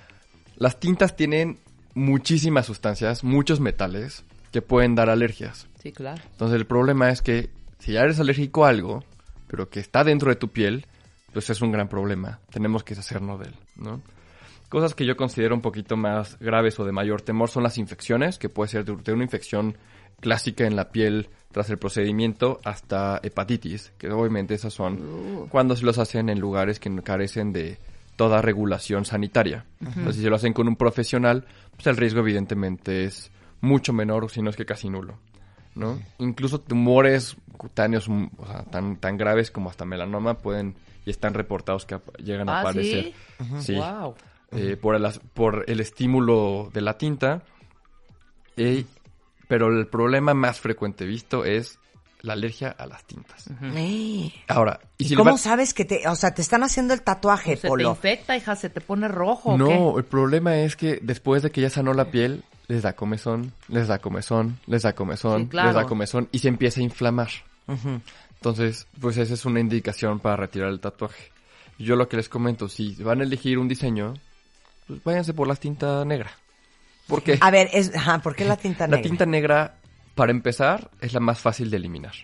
Las 0.56 0.78
tintas 0.78 1.16
tienen 1.16 1.58
muchísimas 1.94 2.66
sustancias, 2.66 3.24
muchos 3.24 3.60
metales, 3.60 4.24
que 4.52 4.60
pueden 4.60 4.94
dar 4.94 5.08
alergias. 5.08 5.68
Sí, 5.82 5.92
claro. 5.92 6.20
Entonces 6.32 6.56
el 6.56 6.66
problema 6.66 7.10
es 7.10 7.22
que 7.22 7.50
si 7.78 7.92
ya 7.92 8.02
eres 8.02 8.20
alérgico 8.20 8.66
a 8.66 8.68
algo, 8.68 9.04
pero 9.46 9.70
que 9.70 9.80
está 9.80 10.04
dentro 10.04 10.30
de 10.30 10.36
tu 10.36 10.48
piel, 10.48 10.86
pues 11.32 11.48
es 11.50 11.62
un 11.62 11.72
gran 11.72 11.88
problema. 11.88 12.40
Tenemos 12.50 12.84
que 12.84 12.94
deshacernos 12.94 13.40
de 13.40 13.46
él, 13.46 13.54
¿no? 13.76 14.02
Cosas 14.68 14.94
que 14.94 15.06
yo 15.06 15.16
considero 15.16 15.54
un 15.54 15.62
poquito 15.62 15.96
más 15.96 16.38
graves 16.40 16.78
o 16.78 16.84
de 16.84 16.92
mayor 16.92 17.22
temor 17.22 17.48
son 17.48 17.62
las 17.62 17.78
infecciones, 17.78 18.38
que 18.38 18.48
puede 18.48 18.68
ser 18.68 18.84
de 18.84 19.12
una 19.12 19.24
infección 19.24 19.76
clásica 20.20 20.66
en 20.66 20.76
la 20.76 20.90
piel 20.90 21.30
tras 21.52 21.70
el 21.70 21.78
procedimiento 21.78 22.60
hasta 22.64 23.20
hepatitis, 23.22 23.92
que 23.96 24.10
obviamente 24.10 24.54
esas 24.54 24.74
son 24.74 25.46
cuando 25.48 25.74
se 25.76 25.84
los 25.84 25.98
hacen 25.98 26.28
en 26.28 26.40
lugares 26.40 26.80
que 26.80 26.94
carecen 27.02 27.52
de 27.52 27.78
toda 28.16 28.42
regulación 28.42 29.04
sanitaria. 29.04 29.64
Entonces, 29.80 30.16
si 30.16 30.22
se 30.22 30.28
lo 30.28 30.36
hacen 30.36 30.52
con 30.52 30.68
un 30.68 30.76
profesional, 30.76 31.46
pues 31.76 31.86
el 31.86 31.96
riesgo 31.96 32.20
evidentemente 32.20 33.04
es 33.04 33.30
mucho 33.60 33.92
menor, 33.92 34.30
si 34.30 34.42
no 34.42 34.50
es 34.50 34.56
que 34.56 34.66
casi 34.66 34.90
nulo. 34.90 35.18
¿no? 35.74 36.00
Incluso 36.18 36.60
tumores 36.60 37.36
cutáneos 37.56 38.08
mm, 38.08 38.26
o 38.38 38.46
sea, 38.46 38.64
tan, 38.64 38.96
tan 38.96 39.16
graves 39.16 39.50
como 39.50 39.70
hasta 39.70 39.84
melanoma 39.84 40.38
pueden 40.38 40.74
y 41.06 41.10
están 41.10 41.34
reportados 41.34 41.86
que 41.86 41.98
llegan 42.18 42.48
a 42.48 42.58
¿Ah, 42.58 42.60
aparecer. 42.60 43.12
sí? 43.38 43.44
Sí. 43.60 43.74
Wow. 43.76 44.14
Eh, 44.52 44.76
por, 44.80 44.94
el, 44.94 45.04
as- 45.04 45.20
por 45.34 45.64
el 45.68 45.80
estímulo 45.80 46.70
de 46.72 46.80
la 46.80 46.96
tinta. 46.96 47.42
Eh, 48.56 48.84
pero 49.46 49.68
el 49.68 49.86
problema 49.86 50.34
más 50.34 50.58
frecuente 50.60 51.04
visto 51.06 51.44
es 51.44 51.78
la 52.22 52.32
alergia 52.32 52.70
a 52.70 52.86
las 52.86 53.04
tintas. 53.04 53.48
Ahora, 54.48 54.80
y, 54.98 55.04
¿Y 55.04 55.08
si 55.08 55.14
le 55.14 55.18
cómo 55.18 55.32
va- 55.32 55.38
sabes 55.38 55.72
que 55.72 55.84
te, 55.84 56.06
o 56.08 56.16
sea, 56.16 56.34
te 56.34 56.42
están 56.42 56.62
haciendo 56.64 56.92
el 56.94 57.02
tatuaje, 57.02 57.56
¿Se 57.56 57.68
te 57.70 57.82
infecta, 57.82 58.36
hija? 58.36 58.56
¿Se 58.56 58.68
te 58.70 58.80
pone 58.80 59.06
rojo 59.06 59.50
o 59.50 59.56
No, 59.58 59.68
qué? 59.68 59.98
el 59.98 60.04
problema 60.04 60.56
es 60.56 60.74
que 60.76 60.98
después 61.02 61.42
de 61.42 61.50
que 61.50 61.60
ya 61.60 61.70
sanó 61.70 61.94
la 61.94 62.10
piel, 62.10 62.42
les 62.66 62.82
da 62.82 62.94
comezón, 62.94 63.52
les 63.68 63.86
da 63.88 63.98
comezón, 64.00 64.58
les 64.66 64.82
da 64.82 64.94
comezón, 64.94 65.42
Sí, 65.44 65.48
claro. 65.48 65.68
les 65.68 65.74
da 65.76 65.84
comezón 65.86 66.28
y 66.32 66.40
se 66.40 66.48
empieza 66.48 66.80
a 66.80 66.84
inflamar. 66.84 67.28
Entonces, 68.34 68.86
pues 69.00 69.16
esa 69.16 69.34
es 69.34 69.44
una 69.44 69.60
indicación 69.60 70.20
para 70.20 70.36
retirar 70.36 70.70
el 70.70 70.80
tatuaje. 70.80 71.30
Yo 71.78 71.96
lo 71.96 72.08
que 72.08 72.16
les 72.16 72.28
comento, 72.28 72.68
si 72.68 72.94
van 73.02 73.20
a 73.20 73.24
elegir 73.24 73.58
un 73.58 73.68
diseño, 73.68 74.14
pues 74.88 75.04
váyanse 75.04 75.32
por 75.34 75.46
la 75.46 75.54
tinta 75.54 76.04
negra. 76.04 76.32
¿Por 77.06 77.22
qué? 77.22 77.38
A 77.40 77.50
ver, 77.52 77.70
es, 77.72 77.94
ajá, 77.94 78.18
¿por 78.18 78.34
qué 78.34 78.44
la 78.44 78.56
tinta 78.58 78.86
La 78.88 78.96
negra? 78.96 79.08
tinta 79.08 79.26
negra, 79.26 79.74
para 80.16 80.32
empezar, 80.32 80.90
es 81.00 81.12
la 81.12 81.20
más 81.20 81.38
fácil 81.40 81.70
de 81.70 81.76
eliminar. 81.76 82.14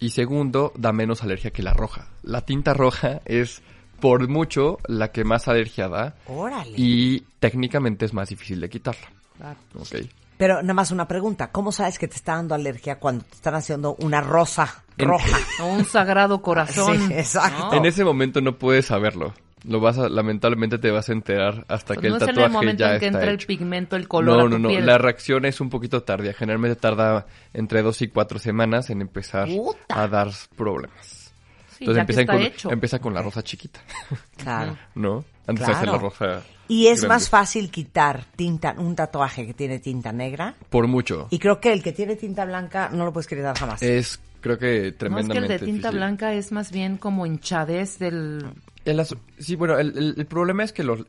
Y 0.00 0.10
segundo, 0.10 0.72
da 0.76 0.92
menos 0.92 1.22
alergia 1.22 1.50
que 1.52 1.62
la 1.62 1.72
roja. 1.74 2.08
La 2.22 2.40
tinta 2.40 2.74
roja 2.74 3.20
es, 3.24 3.62
por 4.00 4.26
mucho, 4.28 4.78
la 4.88 5.12
que 5.12 5.22
más 5.24 5.46
alergia 5.48 5.88
da 5.88 6.16
Órale. 6.26 6.72
y 6.76 7.20
técnicamente 7.38 8.04
es 8.04 8.12
más 8.12 8.28
difícil 8.30 8.60
de 8.60 8.68
quitarla. 8.68 9.08
Claro. 9.38 9.58
¿ok? 9.78 9.96
Pero 10.38 10.60
nada 10.62 10.74
más 10.74 10.90
una 10.90 11.06
pregunta. 11.06 11.52
¿Cómo 11.52 11.70
sabes 11.70 11.98
que 12.00 12.08
te 12.08 12.16
está 12.16 12.34
dando 12.34 12.54
alergia 12.56 12.98
cuando 12.98 13.24
te 13.24 13.36
están 13.36 13.54
haciendo 13.54 13.94
una 14.00 14.20
rosa 14.20 14.82
roja? 14.98 15.38
O 15.60 15.66
un 15.72 15.84
sagrado 15.84 16.42
corazón. 16.42 16.98
Sí, 17.08 17.14
exacto. 17.14 17.66
¿no? 17.66 17.74
En 17.74 17.84
ese 17.86 18.04
momento 18.04 18.40
no 18.40 18.58
puedes 18.58 18.86
saberlo. 18.86 19.34
Lo 19.64 19.78
vas 19.80 19.96
a, 19.98 20.08
lamentablemente 20.08 20.78
te 20.78 20.90
vas 20.90 21.08
a 21.08 21.12
enterar 21.12 21.64
hasta 21.68 21.94
que 21.96 22.08
no 22.08 22.16
el 22.16 22.22
es 22.22 22.28
en 22.28 22.34
tatuaje 22.34 22.46
el 22.46 22.52
momento 22.52 22.80
ya 22.80 22.94
en 22.94 23.00
que 23.00 23.06
está 23.06 23.18
entra 23.18 23.32
hecho. 23.32 23.40
el 23.42 23.46
pigmento, 23.46 23.96
el 23.96 24.08
color 24.08 24.36
no, 24.38 24.40
a 24.40 24.44
tu 24.44 24.50
no, 24.50 24.58
no. 24.58 24.68
piel. 24.70 24.86
La 24.86 24.98
reacción 24.98 25.44
es 25.44 25.60
un 25.60 25.70
poquito 25.70 26.02
tardía. 26.02 26.32
Generalmente 26.34 26.76
tarda 26.80 27.26
entre 27.52 27.82
dos 27.82 28.02
y 28.02 28.08
cuatro 28.08 28.38
semanas 28.40 28.90
en 28.90 29.00
empezar 29.02 29.46
Puta. 29.48 29.78
a 30.02 30.08
dar 30.08 30.30
problemas. 30.56 31.32
Sí, 31.76 31.84
Entonces 31.84 32.00
empieza 32.00 32.20
que 32.22 32.26
con, 32.26 32.42
hecho. 32.42 32.70
empieza 32.72 32.98
con 32.98 33.14
la 33.14 33.22
rosa 33.22 33.42
chiquita, 33.42 33.80
Claro. 34.36 34.76
¿no? 34.96 35.24
Antes 35.46 35.66
de 35.66 35.72
hacer 35.72 35.88
Claro. 35.88 35.92
la 35.92 35.98
rosa. 36.08 36.42
Y 36.68 36.86
es 36.86 37.00
grande. 37.00 37.08
más 37.14 37.28
fácil 37.28 37.70
quitar 37.70 38.24
tinta, 38.36 38.74
un 38.78 38.94
tatuaje 38.96 39.46
que 39.46 39.54
tiene 39.54 39.78
tinta 39.78 40.12
negra. 40.12 40.54
Por 40.70 40.86
mucho. 40.88 41.28
Y 41.30 41.38
creo 41.38 41.60
que 41.60 41.72
el 41.72 41.82
que 41.82 41.92
tiene 41.92 42.16
tinta 42.16 42.44
blanca 42.44 42.88
no 42.92 43.04
lo 43.04 43.12
puedes 43.12 43.26
quitar 43.26 43.56
jamás. 43.56 43.82
Es, 43.82 44.20
creo 44.40 44.58
que 44.58 44.66
No, 44.66 44.76
es 44.86 44.92
que 44.92 44.98
tremendamente 44.98 45.54
el 45.54 45.60
de 45.60 45.66
tinta 45.66 45.88
difícil. 45.90 45.96
blanca 45.98 46.32
es 46.34 46.50
más 46.52 46.70
bien 46.72 46.96
como 46.96 47.26
hinchadez 47.26 47.98
del... 47.98 48.44
El 48.84 49.00
sí, 49.38 49.54
bueno, 49.56 49.78
el, 49.78 49.96
el- 49.96 50.14
el 50.18 50.26
problema 50.26 50.64
es 50.64 50.72
que 50.72 50.82
los- 50.82 51.04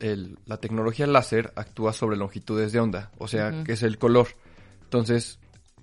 la 0.46 0.56
tecnología 0.58 1.06
láser 1.06 1.52
actúa 1.56 1.92
sobre 1.92 2.16
longitudes 2.16 2.72
de 2.72 2.80
onda, 2.80 3.10
o 3.18 3.26
sea, 3.28 3.50
que 3.64 3.72
es 3.72 3.82
el 3.82 3.98
color. 3.98 4.28
Entonces, 4.84 5.38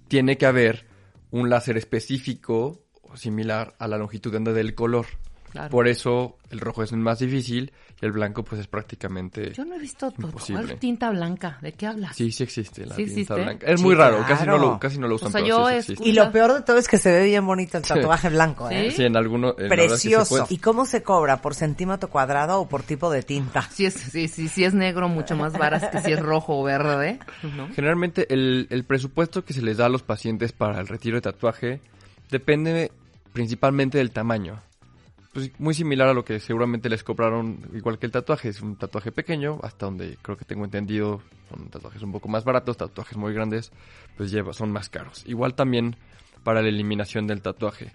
tiene 0.08 0.38
que 0.38 0.46
haber 0.46 0.86
un 1.32 1.50
láser 1.50 1.78
específico 1.78 2.84
o 3.02 3.18
similar 3.18 3.76
a 3.80 3.88
la 3.88 3.98
longitud 3.98 4.32
de 4.32 4.38
onda 4.38 4.54
del 4.54 4.74
color. 4.76 5.06
Claro. 5.52 5.70
Por 5.70 5.88
eso 5.90 6.38
el 6.50 6.62
rojo 6.62 6.82
es 6.82 6.94
más 6.94 7.20
difícil 7.20 7.74
y 8.02 8.06
el 8.06 8.14
blanco 8.14 8.44
pues 8.44 8.62
es 8.62 8.68
prácticamente... 8.68 9.52
Yo 9.52 9.66
no 9.66 9.76
he 9.76 9.80
visto 9.80 10.10
pues, 10.12 10.26
Imposible. 10.28 10.64
¿cuál 10.66 10.80
tinta 10.80 11.10
blanca. 11.10 11.58
¿De 11.62 11.74
qué 11.74 11.88
hablas? 11.88 12.16
Sí, 12.16 12.32
sí 12.32 12.44
existe 12.44 12.86
la 12.86 12.96
¿Sí 12.96 13.04
tinta 13.04 13.12
existe? 13.12 13.34
blanca. 13.36 13.68
Es 13.68 13.80
Sí, 13.80 13.86
muy 13.86 13.96
raro, 13.96 14.24
casi 14.26 14.46
no, 14.46 14.58
lo, 14.58 14.80
casi 14.80 14.98
no 14.98 15.08
lo 15.10 15.16
usan, 15.16 15.28
O 15.28 15.32
sea, 15.32 15.42
pero 15.42 15.70
yo 15.70 15.82
sí. 15.82 15.96
Y 16.04 16.14
lo 16.14 16.32
peor 16.32 16.54
de 16.54 16.62
todo 16.62 16.78
es 16.78 16.88
que 16.88 16.98
se 16.98 17.12
ve 17.12 17.26
bien 17.26 17.46
bonito 17.46 17.78
el 17.78 17.84
tatuaje 17.84 18.30
blanco, 18.30 18.70
¿eh? 18.70 18.92
Sí. 18.92 18.98
Sí, 18.98 19.04
en 19.04 19.18
alguno... 19.18 19.54
en 19.58 19.68
Precioso. 19.68 20.46
¿Y 20.50 20.58
cómo 20.60 20.86
se 20.86 21.04
cobra? 21.04 21.42
¿Por 21.42 21.54
centímetro 21.54 22.10
cuadrado 22.10 22.62
o 22.62 22.70
por 22.70 22.84
tipo 22.84 23.12
de 23.12 23.24
tinta? 23.24 23.62
Si 23.72 23.86
es, 23.86 23.94
sí, 23.94 24.28
sí, 24.30 24.48
si 24.48 24.64
es 24.64 24.74
negro, 24.74 25.10
mucho 25.10 25.36
más 25.36 25.54
varas 25.58 25.88
que 25.90 26.00
si 26.00 26.14
es 26.14 26.20
rojo 26.20 26.60
o 26.60 26.64
verde. 26.64 27.20
¿no? 27.44 27.68
Generalmente 27.74 28.34
el, 28.34 28.68
el 28.70 28.84
presupuesto 28.86 29.44
que 29.44 29.54
se 29.54 29.62
les 29.62 29.78
da 29.78 29.88
a 29.88 29.90
los 29.90 30.04
pacientes 30.04 30.54
para 30.54 30.80
el 30.80 30.88
retiro 30.88 31.18
de 31.18 31.22
tatuaje 31.22 31.82
depende 32.30 32.92
principalmente 33.34 33.98
del 33.98 34.12
tamaño. 34.12 34.60
Pues 35.34 35.52
muy 35.60 35.74
similar 35.74 36.10
a 36.10 36.13
lo 36.13 36.26
que 36.26 36.39
seguramente 36.39 36.89
les 36.89 37.04
cobraron 37.04 37.60
igual 37.74 37.98
que 37.98 38.06
el 38.06 38.12
tatuaje. 38.12 38.50
Es 38.50 38.62
un 38.62 38.76
tatuaje 38.76 39.12
pequeño, 39.12 39.60
hasta 39.63 39.86
donde 39.86 40.17
creo 40.22 40.36
que 40.38 40.46
tengo 40.46 40.65
entendido 40.65 41.22
son 41.50 41.70
tatuajes 41.70 42.02
un 42.02 42.12
poco 42.12 42.30
más 42.30 42.44
baratos, 42.44 42.78
tatuajes 42.78 43.17
muy 43.17 43.34
grandes, 43.34 43.72
pues 44.17 44.32
lleva, 44.32 44.54
son 44.54 44.72
más 44.72 44.89
caros. 44.89 45.24
Igual 45.26 45.54
también 45.54 45.96
para 46.44 46.62
la 46.62 46.70
eliminación 46.70 47.28
del 47.28 47.41
tatuaje. 47.41 47.91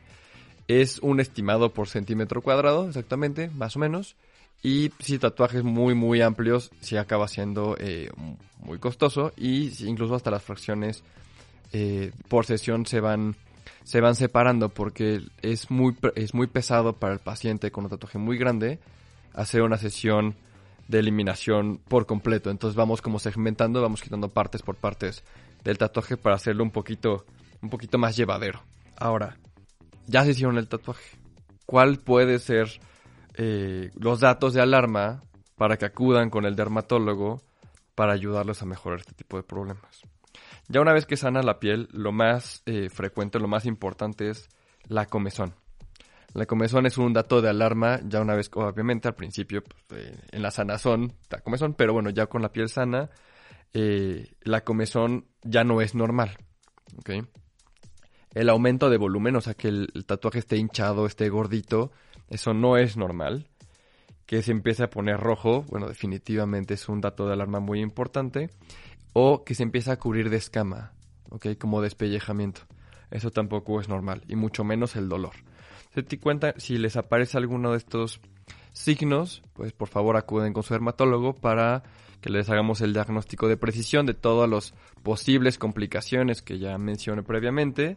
Es 0.68 0.99
un 0.99 1.20
estimado 1.20 1.72
por 1.72 1.88
centímetro 1.88 2.42
cuadrado, 2.42 2.88
exactamente, 2.88 3.51
más 3.55 3.77
o 3.77 3.79
menos. 3.79 4.16
Y 4.62 4.90
si 4.99 5.18
tatuajes 5.18 5.62
muy, 5.62 5.94
muy 5.94 6.22
amplios, 6.22 6.70
sí 6.81 6.96
acaba 6.96 7.29
siendo 7.29 7.77
eh, 7.79 8.11
muy 8.59 8.79
costoso. 8.79 9.33
Y 9.37 9.72
incluso 9.87 10.14
hasta 10.14 10.31
las 10.31 10.42
fracciones 10.42 11.05
eh, 11.72 12.12
por 12.29 12.46
sesión 12.46 12.87
se 12.87 13.01
van, 13.01 13.37
se 13.87 14.01
van 14.01 14.16
separando 14.16 14.68
porque 14.68 15.22
es 15.42 15.70
muy, 15.70 15.96
es 16.16 16.35
muy 16.35 16.49
pesado 16.49 16.94
para 16.94 17.14
el 17.14 17.20
paciente 17.20 17.70
con 17.70 17.85
un 17.85 17.90
tatuaje 17.90 18.18
muy 18.18 18.37
grande 18.37 18.81
hacer 19.33 19.62
una 19.62 19.79
sesión 19.79 20.35
de 20.88 20.99
eliminación 20.99 21.79
por 21.87 22.05
completo. 22.05 22.51
Entonces 22.51 22.75
vamos 22.75 23.01
como 23.01 23.20
segmentando, 23.20 23.81
vamos 23.81 24.03
quitando 24.03 24.29
partes 24.29 24.62
por 24.62 24.75
partes 24.75 25.22
del 25.62 25.79
tatuaje 25.79 26.16
para 26.16 26.35
hacerlo 26.35 26.64
un 26.64 26.72
poquito, 26.72 27.27
un 27.62 27.70
poquito 27.70 27.96
más 27.96 28.16
llevadero. 28.16 28.61
Ahora, 28.96 29.37
ya 30.09 30.25
se 30.25 30.31
hicieron 30.31 30.59
el 30.59 30.66
tatuaje. 30.66 31.16
¿Cuál 31.64 31.99
puede 31.99 32.40
ser 32.40 32.81
eh, 33.35 33.92
los 33.94 34.18
datos 34.18 34.53
de 34.53 34.62
alarma 34.62 35.22
para 35.55 35.77
que 35.77 35.85
acudan 35.85 36.29
con 36.29 36.44
el 36.44 36.57
dermatólogo 36.57 37.40
para 37.94 38.14
ayudarles 38.14 38.61
a 38.62 38.66
mejorar 38.66 38.99
este 38.99 39.14
tipo 39.14 39.37
de 39.37 39.44
problemas? 39.44 40.03
Ya 40.68 40.81
una 40.81 40.92
vez 40.92 41.07
que 41.07 41.16
sana 41.16 41.42
la 41.42 41.61
piel, 41.61 41.88
lo 41.92 42.12
más 42.12 42.62
eh, 42.66 42.88
frecuente, 42.90 43.38
lo 43.38 43.48
más 43.48 43.66
importante 43.66 44.31
es 44.31 44.48
la 44.88 45.07
comezón. 45.07 45.55
La 46.35 46.46
comezón 46.46 46.87
es 46.87 46.98
un 46.98 47.12
dato 47.12 47.40
de 47.40 47.48
alarma, 47.48 48.00
ya 48.05 48.20
una 48.20 48.35
vez, 48.35 48.50
obviamente 48.52 49.09
al 49.09 49.14
principio, 49.14 49.62
pues, 49.62 50.02
eh, 50.02 50.18
en 50.33 50.42
la 50.42 50.50
sanazón, 50.50 51.14
da 51.31 51.40
comezón, 51.40 51.74
pero 51.74 51.92
bueno, 51.92 52.11
ya 52.11 52.26
con 52.26 52.42
la 52.42 52.52
piel 52.52 52.68
sana, 52.68 53.11
eh, 53.72 54.35
la 54.42 54.62
comezón 54.62 55.26
ya 55.42 55.64
no 55.64 55.81
es 55.81 55.94
normal. 55.94 56.37
El 58.35 58.48
aumento 58.50 58.90
de 58.90 58.98
volumen, 58.98 59.37
o 59.37 59.40
sea, 59.40 59.55
que 59.55 59.68
el, 59.68 59.88
el 59.94 60.05
tatuaje 60.05 60.40
esté 60.40 60.57
hinchado, 60.57 61.07
esté 61.07 61.29
gordito, 61.29 61.92
eso 62.29 62.52
no 62.52 62.76
es 62.76 62.96
normal. 62.96 63.48
Que 64.26 64.42
se 64.42 64.50
empiece 64.50 64.83
a 64.83 64.90
poner 64.90 65.18
rojo, 65.20 65.62
bueno, 65.70 65.87
definitivamente 65.87 66.74
es 66.74 66.88
un 66.88 67.00
dato 67.00 67.26
de 67.26 67.35
alarma 67.35 67.61
muy 67.61 67.81
importante. 67.81 68.50
O 69.18 69.44
que 69.44 69.55
se 69.55 69.62
empiece 69.62 69.90
a 69.90 69.96
cubrir 69.96 70.29
de 70.29 70.37
escama, 70.37 70.92
¿ok? 71.31 71.57
Como 71.59 71.81
despellejamiento. 71.81 72.61
Eso 73.11 73.31
tampoco 73.31 73.81
es 73.81 73.88
normal, 73.88 74.22
y 74.29 74.37
mucho 74.37 74.62
menos 74.62 74.94
el 74.94 75.09
dolor. 75.09 75.33
Se 75.94 76.02
te 76.02 76.20
cuenta, 76.20 76.52
si 76.59 76.76
les 76.76 76.98
aparece 76.98 77.38
alguno 77.38 77.70
de 77.70 77.79
estos 77.79 78.20
signos, 78.74 79.42
pues 79.55 79.72
por 79.72 79.88
favor 79.88 80.18
acuden 80.18 80.52
con 80.52 80.64
su 80.64 80.74
dermatólogo 80.74 81.33
para 81.35 81.83
que 82.20 82.29
les 82.29 82.50
hagamos 82.50 82.83
el 82.83 82.92
diagnóstico 82.92 83.48
de 83.48 83.57
precisión 83.57 84.05
de 84.05 84.12
todas 84.12 84.50
las 84.50 84.74
posibles 85.02 85.57
complicaciones 85.57 86.42
que 86.42 86.59
ya 86.59 86.76
mencioné 86.76 87.22
previamente 87.22 87.96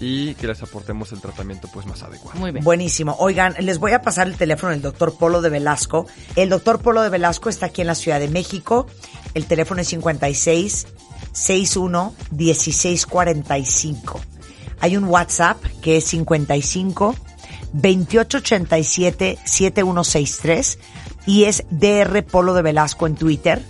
y 0.00 0.34
que 0.34 0.46
les 0.46 0.62
aportemos 0.62 1.12
el 1.12 1.20
tratamiento 1.20 1.68
pues 1.72 1.86
más 1.86 2.02
adecuado. 2.02 2.38
Muy 2.38 2.50
bien. 2.50 2.64
Buenísimo. 2.64 3.16
Oigan, 3.18 3.54
les 3.60 3.78
voy 3.78 3.92
a 3.92 4.02
pasar 4.02 4.26
el 4.26 4.36
teléfono 4.36 4.72
del 4.72 4.82
doctor 4.82 5.16
Polo 5.16 5.40
de 5.40 5.50
Velasco. 5.50 6.06
El 6.36 6.48
doctor 6.48 6.80
Polo 6.80 7.02
de 7.02 7.08
Velasco 7.08 7.48
está 7.48 7.66
aquí 7.66 7.80
en 7.80 7.86
la 7.86 7.94
Ciudad 7.94 8.20
de 8.20 8.28
México. 8.28 8.86
El 9.34 9.46
teléfono 9.46 9.80
es 9.80 9.88
56 9.88 10.86
61 11.32 12.14
16 12.30 13.06
45. 13.06 14.20
Hay 14.80 14.96
un 14.96 15.04
WhatsApp 15.04 15.62
que 15.80 15.98
es 15.98 16.04
55 16.04 17.14
28 17.72 18.38
87 18.38 19.38
7163 19.44 20.78
y 21.26 21.44
es 21.44 21.64
DR 21.70 22.22
Polo 22.24 22.54
de 22.54 22.62
Velasco 22.62 23.06
en 23.06 23.14
Twitter 23.14 23.62